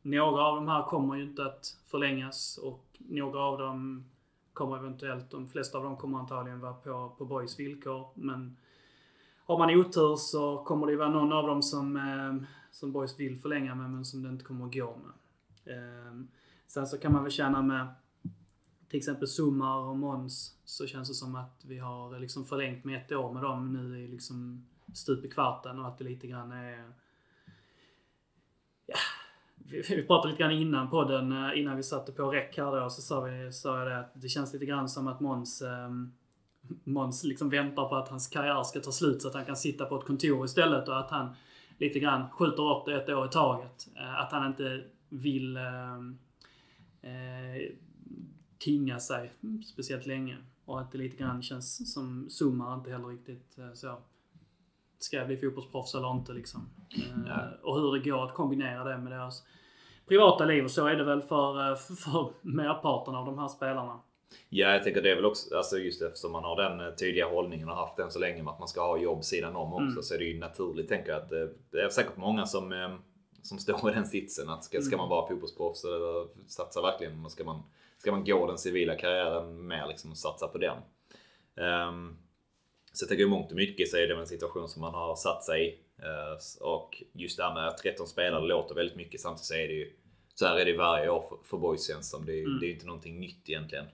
[0.01, 4.05] Några av de här kommer ju inte att förlängas och några av dem
[4.53, 8.07] kommer eventuellt, de flesta av dem kommer antagligen vara på, på Boys villkor.
[8.13, 8.57] Men
[9.45, 13.19] har man otur så kommer det ju vara någon av dem som, eh, som Boys
[13.19, 15.13] vill förlänga med men som det inte kommer att gå med.
[15.75, 16.27] Ehm,
[16.67, 17.87] sen så kan man väl känna med
[18.89, 23.01] till exempel Summar och Måns så känns det som att vi har liksom förlängt med
[23.01, 26.51] ett år med dem nu i liksom stup i kvarten och att det lite grann
[26.51, 26.91] är
[28.85, 28.97] Ja,
[29.89, 33.01] vi, pratade lite grann innan podden, eh, innan vi satte på räck här då, så
[33.01, 36.13] sa, vi, sa jag det att det känns lite grann som att Måns ehm,
[36.83, 39.85] Måns liksom väntar på att hans karriär ska ta slut så att han kan sitta
[39.85, 41.35] på ett kontor istället och att han
[41.79, 43.87] lite grann skjuter upp det ett år i taget.
[43.95, 45.95] Eh, Att han inte vill eh,
[47.01, 47.71] eh,
[48.57, 49.31] tinga sig
[49.73, 50.37] speciellt länge.
[50.65, 53.97] Och att det lite grann känns som Summar inte heller riktigt eh, så.
[54.99, 56.69] Ska jag bli fotbollsproffs eller inte liksom?
[57.27, 57.47] Ja.
[57.63, 59.43] Och hur det går att kombinera det med deras
[60.07, 60.63] privata liv.
[60.63, 63.99] Och så är det väl för, för merparten av de här spelarna.
[64.49, 67.27] Ja, jag tänker det är väl också, alltså just eftersom man har den eh, tydliga
[67.27, 69.83] hållningen och haft den så länge med att man ska ha jobb sidan om också
[69.83, 70.03] Mm.
[70.03, 72.95] så är det ju naturligt tänker jag att eh, det är säkert många som, eh,
[73.41, 74.97] som står i den sitsen att ska, ska Mm.
[74.97, 77.63] man vara fotbollsproffs eller satsa verkligen och ska man,
[77.97, 80.77] ska man gå den civila karriären mer liksom och satsa på den.
[81.57, 82.17] Ehm,
[82.93, 85.15] så jag tänker i mångt och mycket så är det en situation som man har
[85.15, 85.79] satt sig i.
[86.61, 89.73] Och just det här med att 13 spelare låter väldigt mycket samtidigt så är det
[89.73, 89.93] ju
[90.35, 92.25] så här är det varje år för, för boys känns det som.
[92.25, 92.59] Det Mm.
[92.59, 93.85] det är inte någonting nytt egentligen.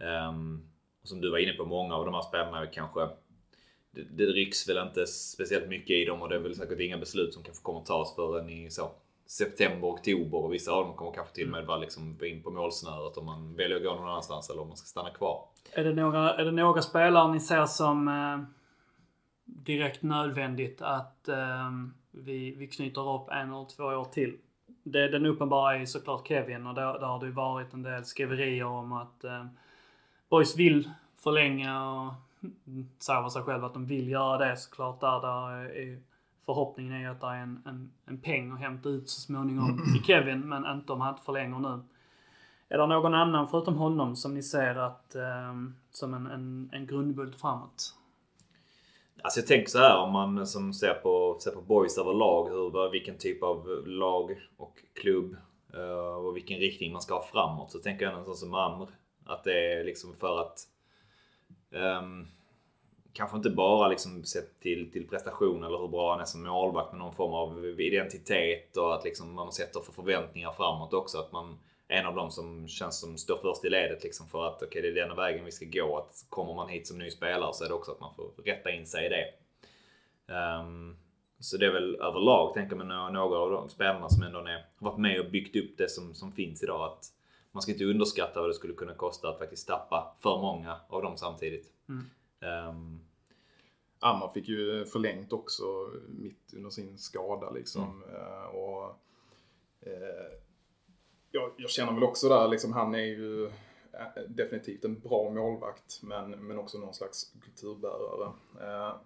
[0.00, 0.68] Ehm,
[1.02, 3.08] och som du var inne på, många av de här spelarna är kanske
[3.90, 6.98] det, det rycks väl inte speciellt mycket i dem och det är väl säkert inga
[6.98, 8.90] beslut som kanske kommer tas förrän i så,
[9.26, 12.50] september, oktober och vissa av dem kommer kanske till och med vara liksom in på
[12.50, 15.44] målsnöret om man väljer att gå någon annanstans eller om man ska stanna kvar.
[15.72, 18.38] Är det några, är det några spelare ni ser som eh,
[19.44, 21.70] direkt nödvändigt att eh,
[22.10, 24.38] vi, vi knyter upp en eller två år till?
[24.82, 27.82] Det, den uppenbara är ju såklart Kevin och där, där har det ju varit en
[27.82, 29.46] del skriverier om att eh,
[30.28, 32.12] Boys vill förlänga och
[32.98, 35.00] säger väl sig själv att de vill göra det såklart.
[35.00, 36.00] Där, där är,
[36.46, 39.98] förhoppningen är att det är en, en, en peng att hämta ut så småningom i
[40.06, 41.80] Kevin, men inte om han inte förlänger nu.
[42.68, 46.86] Är det någon annan förutom honom som ni ser att, ehm, som en, en, en
[46.86, 47.94] grundbult framåt?
[49.22, 52.90] Alltså jag tänker så här om man som ser på, ser på boys överlag, hur,
[52.90, 55.36] vilken typ av lag och klubb
[55.74, 57.72] eh, och vilken riktning man ska ha framåt.
[57.72, 58.88] Så tänker jag en sån som Amr.
[59.28, 60.58] Att det är liksom för att
[61.70, 62.26] um,
[63.18, 66.92] Kanske inte bara liksom sett till, till prestation eller hur bra han är som målvakt
[66.92, 71.18] med någon form av identitet och att liksom man sätter för förväntningar framåt också.
[71.18, 71.58] Att man
[71.88, 74.66] är en av dem som känns som står först i ledet liksom för att okej,
[74.68, 75.98] okay, det är denna vägen vi ska gå.
[75.98, 78.70] Att kommer man hit som ny spelare så är det också att man får rätta
[78.70, 79.26] in sig i det.
[80.60, 80.96] Um,
[81.40, 84.90] så det är väl överlag, tänker man några av de spelarna som ändå är, har
[84.90, 86.92] varit med och byggt upp det som, som finns idag.
[86.92, 87.04] Att
[87.52, 91.02] man ska inte underskatta vad det skulle kunna kosta att faktiskt tappa för många av
[91.02, 91.72] dem samtidigt.
[91.88, 92.04] Mm.
[92.68, 93.00] Um,
[94.00, 95.64] Amma fick ju förlängt också
[96.08, 98.02] mitt under sin skada liksom.
[98.02, 98.14] Mm.
[98.14, 98.84] Uh, och,
[99.86, 100.38] uh,
[101.30, 106.00] jag, jag, känner väl också där, liksom, han är ju eh, definitivt en bra målvakt
[106.02, 108.32] men, men också någon slags kulturbärare.
[108.54, 108.96] Uh,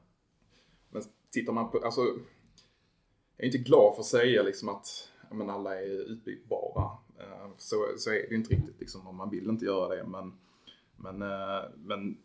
[0.91, 5.51] men tittar man på, alltså, jag är inte glad för att säga liksom att men
[5.51, 6.91] alla är utbytbara.
[7.23, 10.05] Eh, så, så är det ju inte riktigt liksom, om man vill inte göra det
[10.05, 10.33] men,
[10.97, 12.19] men, eh, men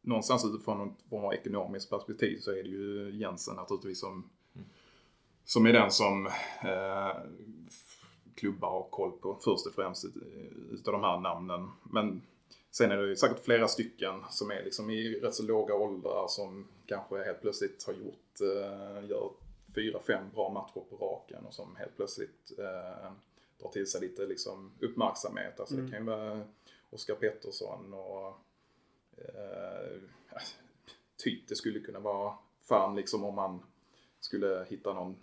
[0.00, 4.30] någonstans utifrån ett form av ekonomiskt perspektiv så är det ju Jensen naturligtvis som,
[5.44, 6.26] som är den som
[6.62, 7.16] eh,
[8.34, 10.04] klubbar har koll på först och främst
[10.70, 11.70] utav de här namnen.
[11.82, 12.22] Men
[12.70, 16.26] sen är det ju säkert flera stycken som är liksom i rätt så låga åldrar
[16.28, 19.30] som kanske helt plötsligt har gjort, eh, gör
[19.74, 23.12] fyra, fem bra matcher på raken och som helt plötsligt eh,
[23.58, 25.60] drar till sig lite liksom uppmärksamhet.
[25.60, 25.86] Alltså mm.
[25.86, 26.44] det kan ju vara
[26.90, 28.26] Oskar Pettersson och
[29.16, 30.00] eh,
[31.16, 33.62] typ det skulle kunna vara fan liksom om man
[34.20, 35.16] skulle hitta någon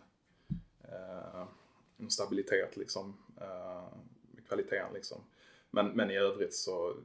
[0.83, 1.45] eh,
[2.09, 3.87] stabilitet liksom eh,
[4.47, 5.17] kvaliteten liksom.
[5.71, 6.95] Men, men i övrigt så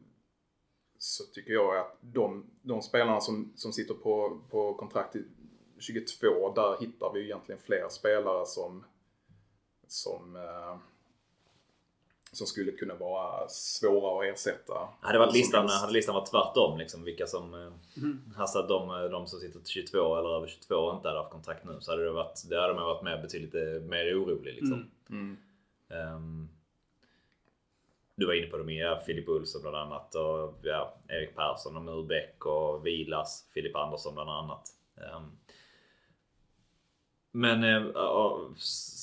[1.01, 5.25] så tycker jag att de, de spelarna som, som sitter på, på kontrakt i
[5.79, 8.85] 22, där hittar vi egentligen fler spelare som,
[9.87, 10.77] som eh,
[12.33, 14.89] som skulle kunna vara svåra att ersätta.
[15.01, 17.55] Hade, varit listan, hade listan varit tvärtom, liksom, vilka som...
[17.55, 18.21] Eh, mm.
[18.37, 21.65] Alltså de, de som sitter till 22 eller över 22 och inte hade haft kontrakt
[21.65, 24.55] nu så hade det varit, det hade man varit med betydligt eh, mer orolig.
[24.55, 24.91] Liksom.
[25.11, 25.37] Mm.
[25.91, 26.15] Mm.
[26.15, 26.49] Um,
[28.15, 31.83] du var inne på dem i Filip Olsson bland annat och ja, Erik Persson och
[31.83, 34.69] Murbeck och Vilas, Filip Andersson bland annat.
[34.97, 35.33] Um,
[37.33, 37.97] men äh,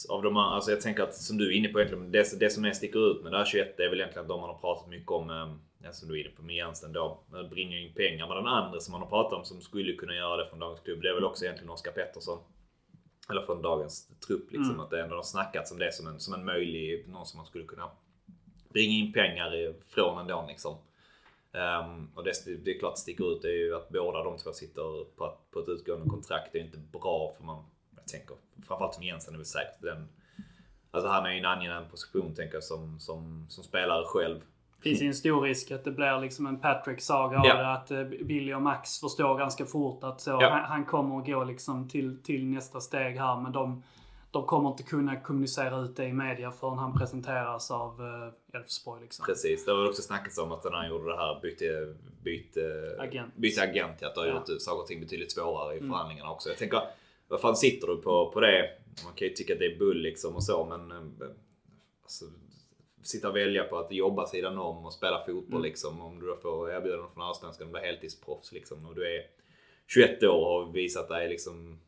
[0.09, 2.65] av de alltså jag tänker att som du är inne på egentligen, det, det som
[2.65, 4.89] är sticker ut med det här 21 är väl egentligen att de man har pratat
[4.89, 5.29] mycket om,
[5.83, 8.27] äh, som du är inne på med Jensen då, bringar in pengar.
[8.27, 10.79] Men den andra som man har pratat om som skulle kunna göra det från dagens
[10.79, 12.39] klubb, det är väl också egentligen Oskar Pettersson.
[13.29, 14.69] Eller från dagens trupp liksom.
[14.69, 14.79] Mm.
[14.79, 17.45] Att det ändå har snackats om det som en, som en möjlig, någon som man
[17.45, 17.89] skulle kunna
[18.69, 20.77] bringa in pengar från ändå liksom.
[21.51, 22.31] Um, och det,
[22.65, 25.37] det är klart det sticker ut, det är ju att båda de två sitter på,
[25.51, 26.49] på ett utgående kontrakt.
[26.51, 27.65] Det är inte bra för man
[28.07, 28.35] tänker
[28.67, 30.09] framförallt som Jensen är väl säkert den...
[30.91, 34.39] Alltså han är i en angenäm position tänker jag som, som, som spelare själv.
[34.77, 37.53] Det finns ju en stor risk att det blir liksom en Patrick-saga ja.
[37.53, 37.73] av det.
[37.73, 40.49] Att eh, Billy och Max förstår ganska fort att så, ja.
[40.49, 43.41] han, han, kommer att gå liksom till, till nästa steg här.
[43.41, 43.83] Men de,
[44.31, 49.01] de kommer inte kunna kommunicera ut det i media förrän han presenteras av uh, Elfsborg.
[49.01, 49.25] Liksom.
[49.25, 53.35] Precis, det har också snackats om att när han gjorde det här bytte, bytte agent.
[53.35, 54.33] Bytte agent att det har ja.
[54.33, 55.89] gjort saker och ting betydligt svårare i mm.
[55.89, 56.49] förhandlingarna också.
[56.49, 56.81] Jag tänker
[57.27, 58.69] vad fan sitter du på, på det?
[59.03, 61.27] Man kan ju tycka att det är bull liksom och så men eh,
[62.03, 62.25] alltså,
[63.01, 65.63] sitta och välja på att jobba sidan om och spela fotboll mm.
[65.63, 66.01] liksom.
[66.01, 69.21] Om du då får erbjudande från Allsvenskan och blir heltidsproffs liksom och du är
[69.87, 71.79] 21 år och har visat dig liksom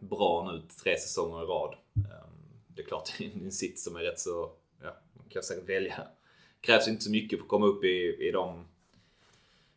[0.00, 1.76] bra nu tre säsonger i rad.
[1.96, 4.52] Ehm, det är klart det är en sits som är rätt så,
[4.82, 6.08] ja, man kan säkert välja.
[6.60, 8.64] Krävs inte så mycket för att komma upp i, i de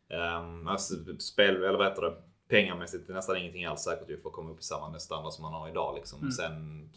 [0.09, 2.15] um, alltså, spel, eller vad heter det?
[2.47, 5.41] Pengamässigt är nästan ingenting alls säkert ju för att komma upp i samma standard som
[5.41, 5.95] man har idag.
[5.95, 6.19] Liksom.
[6.19, 6.31] Mm.
[6.31, 6.89] Sen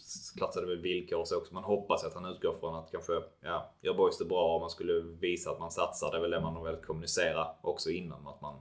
[0.60, 1.54] det väl villkor så också.
[1.54, 4.70] Man hoppas att han utgår från att kanske, ja, gör boys det bra och man
[4.70, 6.10] skulle visa att man satsar.
[6.10, 8.26] Det är väl det man har väl kommunicerat också innan.
[8.26, 8.54] Att man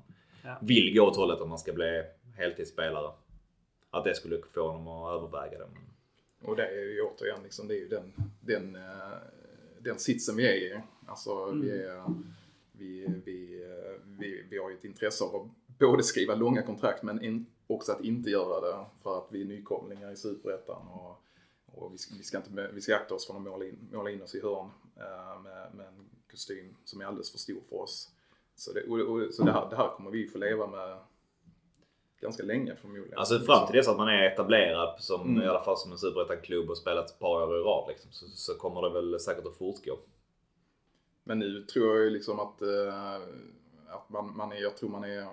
[0.44, 0.58] ja.
[0.62, 2.04] vill gå åt hållet att man ska bli
[2.38, 3.12] heltidsspelare.
[3.90, 5.66] Att det skulle få honom att överväga det.
[6.42, 9.18] Och det är ju återigen liksom, det är ju den, den, eh,
[9.80, 10.82] den sitsen vi är i.
[11.08, 11.62] Alltså mm.
[11.62, 12.04] vi, är,
[12.72, 17.04] vi, vi, eh, vi, vi har ju ett intresse av att både skriva långa kontrakt
[17.04, 20.88] men in, också att inte göra det för att vi är nykomlingar i Superettan.
[20.88, 21.24] Och,
[21.66, 24.10] och vi, ska, vi, ska inte, vi ska akta oss för att måla in, måla
[24.10, 27.82] in oss i hörn eh, med, med, en kostym som är alldeles för stor för
[27.82, 28.10] oss.
[28.56, 30.98] Så, det, och, och, så det, här, det här kommer vi få leva med
[32.22, 33.18] ganska länge förmodligen.
[33.18, 35.44] Alltså fram till dess att man är etablerad som, mm.
[35.44, 38.26] i alla fall som en superettan-klubb och spelat ett par år i rad liksom, så,
[38.28, 40.00] så, kommer det väl säkert att fortgå.
[41.24, 43.16] Men nu tror jag ju liksom att, äh,
[43.88, 45.28] att man, man är, jag tror man är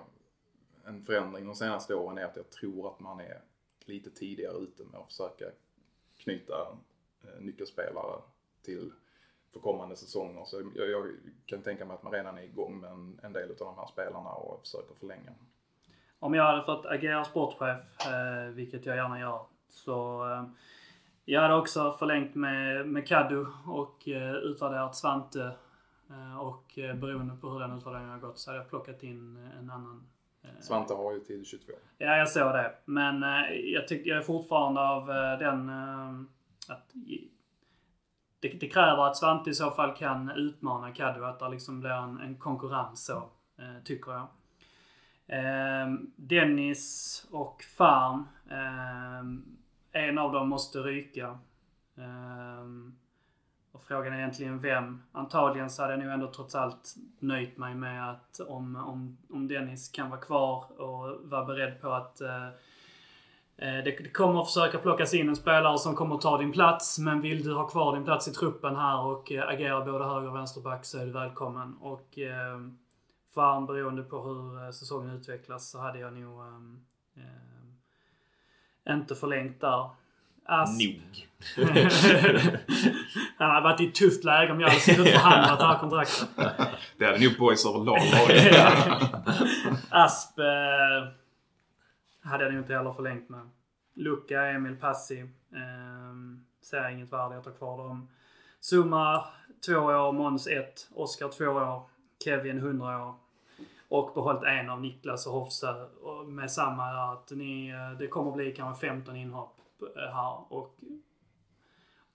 [0.87, 3.41] en förändring de senaste åren är att jag tror att man är
[3.85, 5.45] lite tidigare ute med att försöka
[6.17, 6.77] knyta
[7.23, 8.21] eh, nyckelspelare
[8.61, 8.91] till
[9.53, 10.45] för kommande säsonger.
[10.45, 11.07] Så jag, jag,
[11.45, 13.85] kan tänka mig att man redan är igång med en, en del av de här
[13.85, 15.31] spelarna och försöker förlänga.
[16.19, 20.43] Om jag hade fått agera sportchef, eh, vilket jag gärna gör, så eh,
[21.25, 25.51] Jag hade också förlängt med, med Kaddu och eh, utvärderat Svante.
[26.09, 29.37] Eh, och eh, beroende på hur den utvärderingen har gått så hade jag plockat in
[29.59, 30.07] en annan.
[30.47, 31.73] Eh, Svante har ju till 22.
[31.97, 32.73] Ja, jag såg det.
[32.85, 35.69] Men eh, jag, tycker jag är fortfarande av eh, den...
[36.69, 36.91] Att
[38.39, 41.25] det, det kräver att Svante i så fall kan utmana Kaddu.
[41.25, 43.29] Att det liksom blir en, en konkurrens så,
[43.83, 44.27] tycker jag.
[45.27, 48.27] Eh, Dennis och Farm.
[48.49, 49.19] Eh,
[50.01, 51.39] en av dem måste ryka.
[51.97, 52.65] Eh,
[53.77, 55.01] och frågan är egentligen vem.
[55.11, 59.47] Antagligen så hade jag nog ändå trots allt nöjt mig med att om, om, om
[59.47, 62.47] Dennis kan vara kvar och vara beredd på att eh,
[63.57, 66.51] eh, det, det kommer att försöka plockas in en spelare som kommer att ta din
[66.51, 66.99] plats.
[66.99, 70.29] Men vill du ha kvar din plats i truppen här och eh, agera både höger
[70.29, 71.77] och vänsterback så är du välkommen.
[71.81, 72.59] Och eh,
[73.33, 77.23] Farm, beroende på hur eh, säsongen utvecklas så hade jag nog eh,
[78.85, 79.89] eh, inte förlängt där.
[80.47, 81.27] Asp, Nog.
[83.37, 85.79] Han hade varit i ett tufft läge om jag hade suttit och förhandlat det här
[85.79, 86.29] kontraktet.
[86.97, 88.55] Det hade nog boys överlag varit.
[89.89, 91.07] Asp eh,
[92.21, 93.49] hade jag nog inte heller förlängt med.
[93.93, 95.19] Luca, Emil, Passi.
[95.21, 95.27] Eh,
[96.61, 98.09] ser inget värde i att ha kvar dem.
[98.59, 99.25] Summa
[99.65, 101.81] två år, Måns ett, Oskar två år,
[102.23, 103.15] Kevin 100 år.
[103.89, 108.31] Och behållit en av Niklas och Hofse och med samma att ni, eh, det kommer
[108.31, 109.56] bli kanske 15 inhopp
[109.95, 110.53] här.
[110.53, 110.75] Och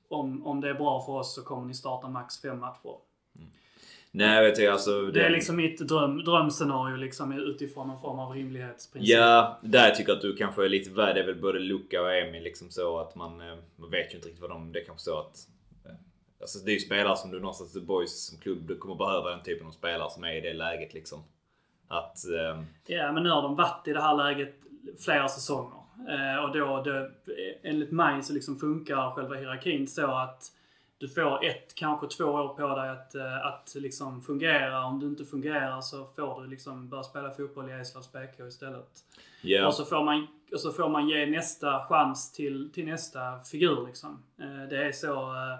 [0.08, 2.96] om, om det är bra för oss så kommer ni starta max fem matcher.
[4.14, 4.90] Nej, vet jag alltså.
[5.06, 9.10] Det är den- liksom mitt dröm, drömscenario liksom utifrån någon form av rimlighetsprincip.
[9.16, 11.14] Ja, där tycker jag att du kanske är lite värd.
[11.14, 14.16] Det är väl både Luca och Emil liksom så att man, eh, man vet ju
[14.16, 14.72] inte riktigt vad de...
[14.72, 15.36] Det är kanske så att...
[15.84, 15.92] eh,
[16.40, 19.30] Alltså det är ju spelare som du någonstans, The Boys som klubb, du kommer behöva
[19.30, 21.22] den typen av spelare som är i det läget liksom.
[21.88, 22.16] Att...
[22.28, 24.54] Eh, Ja, men nu har de varit i det här läget
[25.04, 25.81] flera säsonger.
[26.08, 27.10] Eh, och då, det,
[27.62, 30.52] enligt mig så liksom funkar själva hierarkin så att
[31.02, 34.84] du får ett, kanske två år på dig att, eh, att liksom fungera.
[34.84, 39.04] Om du inte fungerar så får du liksom börja spela fotboll i Eslövs BK istället.
[39.42, 39.66] ja.
[39.66, 43.86] Och, så får man, och så får man ge nästa chans till, till nästa figur
[43.86, 44.22] liksom.
[44.38, 45.12] Eh, det är så...
[45.12, 45.58] Eh,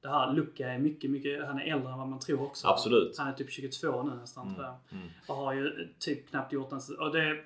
[0.00, 1.46] det här Luca är mycket, mycket...
[1.46, 2.68] Han är äldre än vad man tror också.
[2.68, 3.18] Absolut.
[3.18, 4.76] Han är typ 22 nu nästan tror jag.
[4.92, 5.08] mm.
[5.28, 6.80] Och har ju typ knappt gjort en...
[6.98, 7.36] Och det...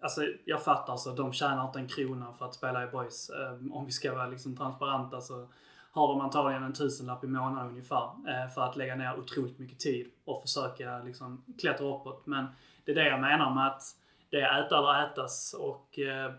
[0.00, 1.12] Alltså jag fattar så.
[1.12, 3.30] De tjänar inte en krona för att spela i Boys.
[3.30, 5.48] Ehm, om vi ska vara liksom transparenta så
[5.90, 8.04] har de antagligen en tusenlapp i månaden ungefär.
[8.04, 12.26] Eh, för att lägga ner otroligt mycket tid och försöka liksom klättra uppåt.
[12.26, 12.46] Men
[12.84, 13.82] det är det jag menar med att
[14.30, 15.54] det är äta eller ätas.
[15.58, 16.32] Och eh,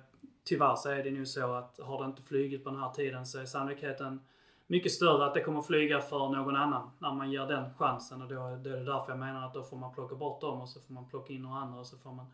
[0.43, 3.25] tyvärr så är det nu så att har det inte flugit på den här tiden
[3.25, 4.21] så är sannolikheten
[4.67, 8.21] mycket större att det kommer flyga för någon annan när man ger den chansen.
[8.21, 10.61] Och då, då är det därför jag menar att då får man plocka bort dem
[10.61, 12.25] och så får man plocka in några andra och så får man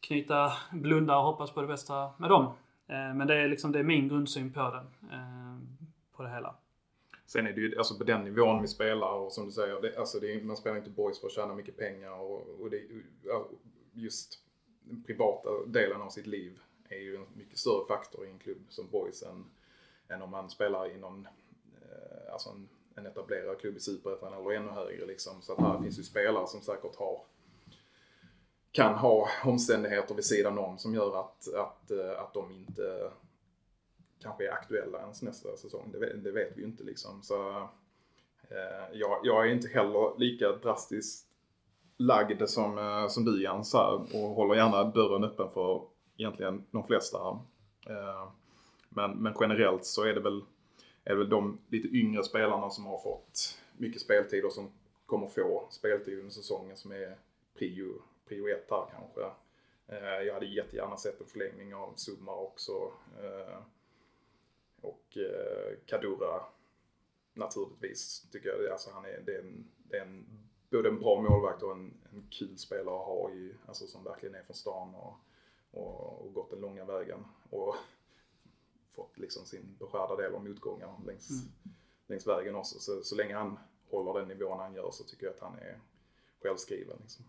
[0.00, 2.44] knyta, blunda och hoppas på det bästa med dem.
[2.86, 5.14] Eh, men det är liksom det är min grundsyn på det.
[5.14, 5.58] Eh,
[6.12, 6.54] på det hela.
[7.26, 9.98] Sen är det ju alltså på den nivån vi spelar och som du säger, det,
[9.98, 12.82] alltså det man spelar inte boys för att tjäna mycket pengar och, och det,
[13.92, 14.38] just
[14.84, 18.64] den privata delen av sitt liv är ju en mycket större faktor i en klubb
[18.68, 19.44] som boys än,
[20.08, 21.26] än om man spelar i någon,
[21.82, 25.42] eh, alltså en, en etablerad klubb i Superettan eller ännu högre liksom.
[25.42, 27.20] Så att här finns ju spelare som säkert har
[28.78, 33.10] kan ha omständigheter vid sidan om som gör att, att, eh, att de inte
[34.22, 35.92] kanske är aktuella ens nästa säsong.
[35.92, 37.22] Det, vet- det vet vi ju inte liksom.
[37.22, 37.56] Så,
[38.50, 41.26] eh, jag, jag är inte heller lika drastiskt
[41.96, 45.82] lagd som, eh, som du Jens här och håller gärna dörren öppen för
[46.16, 47.18] egentligen de flesta.
[47.90, 48.28] Eh,
[48.88, 50.44] men, men generellt så är det väl,
[51.04, 54.70] är det väl de lite yngre spelarna som har fått mycket speltid och som
[55.06, 57.16] kommer få speltid under säsongen som är
[57.58, 59.30] prio, prio ett här kanske.
[59.88, 62.92] Eh, jag hade jättegärna sett en förlängning av Summa också.
[63.22, 63.58] Eh,
[64.80, 66.42] och eh, Kadura
[67.34, 68.72] naturligtvis tycker jag.
[68.72, 70.26] Alltså han är, det är, en, det är en,
[70.70, 74.34] både en bra målvakt och en, en kul spelare att ha i, alltså som verkligen
[74.34, 75.14] är från stan och,
[75.70, 77.24] och, och gått den långa vägen.
[77.50, 77.76] Och
[78.92, 81.28] fått liksom sin beskärda del av motgångar längs,
[82.06, 82.78] längs vägen också.
[82.78, 83.58] Så, så länge han
[83.90, 85.80] håller den nivån han gör så tycker jag att han är
[86.42, 86.96] självskriven.
[87.00, 87.24] Liksom.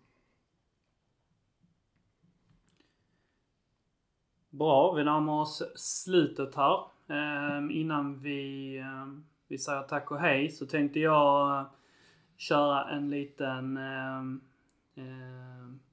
[4.50, 6.80] Bra, vi närmar oss slutet här.
[7.08, 11.66] Ehm, innan vi, ehm, vi säger tack och hej så tänkte jag eh,
[12.38, 14.42] köra en liten ehm,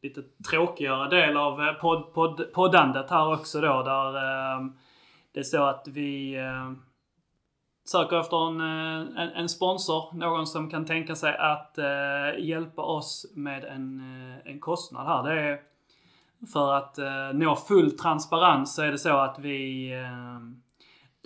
[0.02, 3.82] lite tråkigare del av eh, podd, podd, poddandet här också då.
[3.82, 4.12] Där
[5.32, 6.38] det är så att vi
[7.88, 10.14] söker efter en, eh, en, en sponsor.
[10.14, 14.02] Någon som kan tänka sig att eh, hjälpa oss med en,
[14.44, 15.22] en kostnad här.
[15.22, 15.60] Det är
[16.52, 19.90] för att eh, nå full transparens så är det så att vi...
[19.92, 20.66] Eh,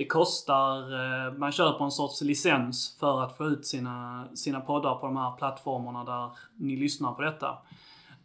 [0.01, 4.95] det kostar, eh, man köper en sorts licens för att få ut sina, sina poddar
[4.95, 7.59] på de här plattformarna där ni lyssnar på detta.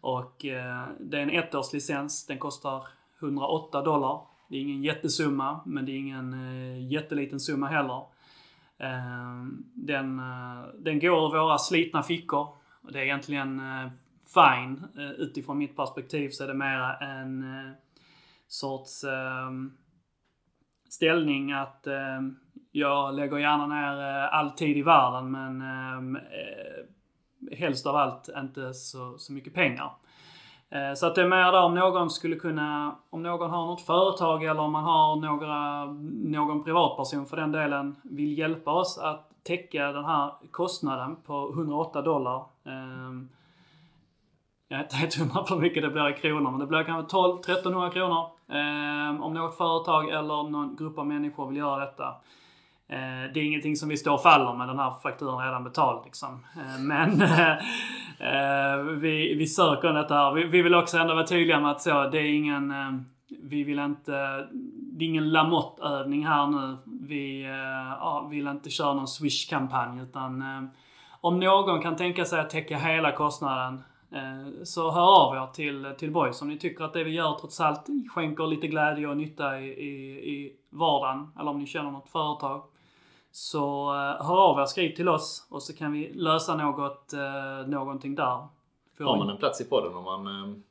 [0.01, 2.83] Och eh, det är en ettårslicens, den kostar
[3.21, 4.21] 108 dollar.
[4.49, 8.03] Det är ingen jättesumma, men det är ingen eh, jätteliten summa heller.
[8.77, 12.47] Eh, den, eh, den går ur våra slitna fickor.
[12.81, 13.91] Det är egentligen eh,
[14.33, 14.87] fine.
[14.97, 17.71] Eh, utifrån mitt perspektiv så är det mera en eh,
[18.47, 19.71] sorts ehm,
[20.89, 22.35] ställning att ehm,
[22.71, 28.29] jag lägger gärna ner eh, all tid i världen men ehm, eh, helst av allt
[28.37, 29.91] inte så, så mycket pengar.
[30.95, 34.43] Så att det är mer där om någon skulle kunna, om någon har något företag
[34.43, 35.85] eller om man har några,
[36.45, 42.01] någon privatperson för den delen vill hjälpa oss att täcka den här kostnaden på 108
[42.01, 42.45] dollar.
[44.67, 46.83] Jag är inte helt hundra på hur mycket det blir i kronor, men det blir
[46.83, 48.25] kanske 12-1300 kronor.
[48.49, 52.07] Eh, om något företag eller någon grupp av människor vill göra detta.
[52.87, 55.63] Eh, det är ingenting som vi står och faller med, den här fakturan är redan
[55.63, 56.45] betald liksom.
[56.55, 60.33] Eh, men eh, vi, vi söker detta här.
[60.33, 62.91] Vi, vi, vill också ändå vara tydliga med att så, det är ingen eh,
[63.27, 64.11] vi vill inte,
[64.91, 66.77] det är ingen Lamotte-övning här nu.
[66.85, 70.69] Vi eh, ja, vill inte köra någon Swish-kampanj utan ehm,
[71.21, 73.83] om någon kan tänka sig att täcka hela kostnaden
[74.63, 77.61] så hör av er till, till Boys om ni tycker att det vi gör trots
[77.61, 79.91] allt skänker lite glädje och nytta i, i,
[80.33, 81.31] i vardagen.
[81.39, 82.63] Eller om ni känner något företag.
[83.31, 87.67] Så eh, hör av er, skriv till oss och så kan vi lösa något, eh,
[87.67, 88.47] någonting där.
[88.99, 90.63] Har man en plats i podden om man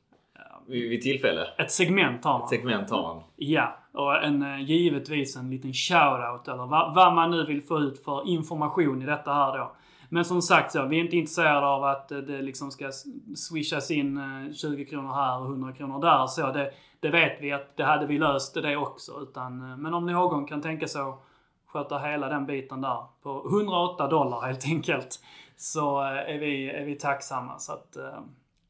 [0.67, 1.47] vid tillfälle?
[1.57, 2.41] Ett segment har man.
[2.41, 3.23] Ett segment har man.
[3.35, 8.03] Ja, och en, givetvis en liten shout-out eller vad, vad man nu vill få ut
[8.03, 9.75] för information i detta här då.
[10.15, 12.91] Men som sagt så, vi är inte intresserade av att eh, det liksom ska
[13.35, 16.27] swishas in eh, 20 kronor här och 100 kronor där.
[16.27, 19.11] Så det, det vet vi att det hade vi löst det också.
[19.21, 21.19] Utan, eh, men om någon kan tänka sig att
[21.65, 25.19] sköta hela den biten där på 108 dollar helt enkelt.
[25.57, 27.97] Så är vi, är vi tacksamma så att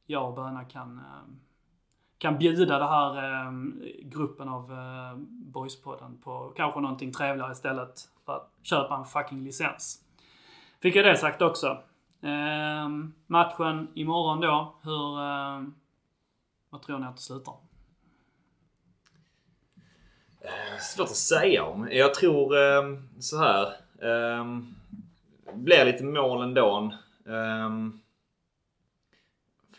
[0.06, 1.02] jag och Böna kan,
[2.18, 3.52] kan bjuda den här
[4.04, 4.72] gruppen av
[5.28, 10.05] Boyspodden på kanske någonting trevligare istället för att köpa en fucking licens.
[10.86, 11.68] Fick jag det sagt också.
[12.22, 12.90] Eh,
[13.28, 15.20] matchen imorgon då, hur...
[15.20, 15.64] Eh,
[16.70, 17.54] vad tror ni att det slutar?
[20.42, 21.88] Eh, svårt att säga om.
[21.92, 23.66] Jag tror eh, så här.
[24.02, 24.60] Eh,
[25.54, 26.94] blir lite mål ändå.
[27.26, 27.72] Eh,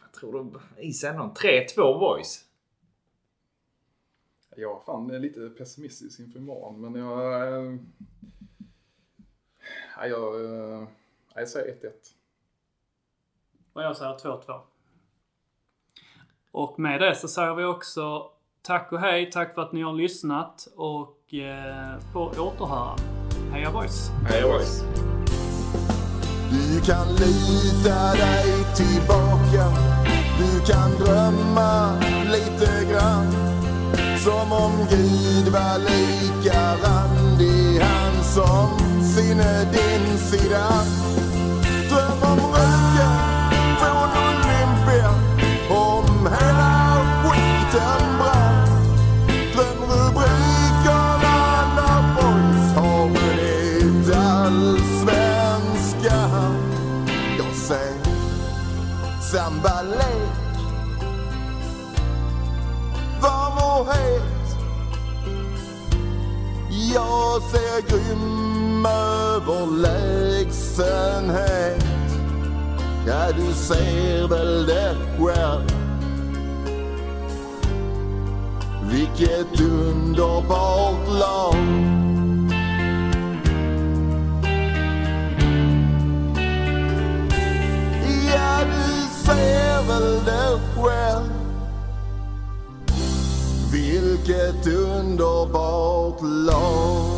[0.01, 2.45] jag tror det is ändå 3-2 boys.
[4.57, 7.79] Jag fan är lite pessimistisk inför imorgon men jag...
[9.97, 10.89] Ja, jag, eh,
[11.35, 11.91] jag säger 1-1.
[13.73, 14.61] Och jag säger 2-2.
[16.51, 18.31] Och med det så säger vi också
[18.63, 23.03] tack och hej, tack för att ni har lyssnat och eh, på återhörande.
[23.53, 24.11] Heja boys!
[24.29, 24.85] Heja boys!
[26.51, 29.65] Du kan lita dig tillbaka
[30.39, 33.33] Du kan drömma lite grann
[34.19, 38.86] Som om Gud var lika randig Han som
[39.17, 40.69] sinne din sida.
[41.89, 43.17] Dröm om röken
[43.81, 45.13] från Olympia,
[45.71, 46.75] om hela
[47.23, 48.69] skiten brann.
[49.55, 51.39] Dröm rubrikerna
[51.77, 56.55] när boys har vunnit allsvenskan.
[57.39, 57.95] Jag ser
[59.33, 60.33] sambalek,
[63.21, 64.47] varm och het.
[66.95, 68.46] Jag ser grym
[68.87, 71.85] överlägsenhet.
[73.07, 75.63] Ja, du ser väl det själv.
[78.91, 81.55] Vilket underbart lag.
[88.35, 91.33] Ja, du ser väl det själv.
[93.73, 97.16] Vilket underbart lag.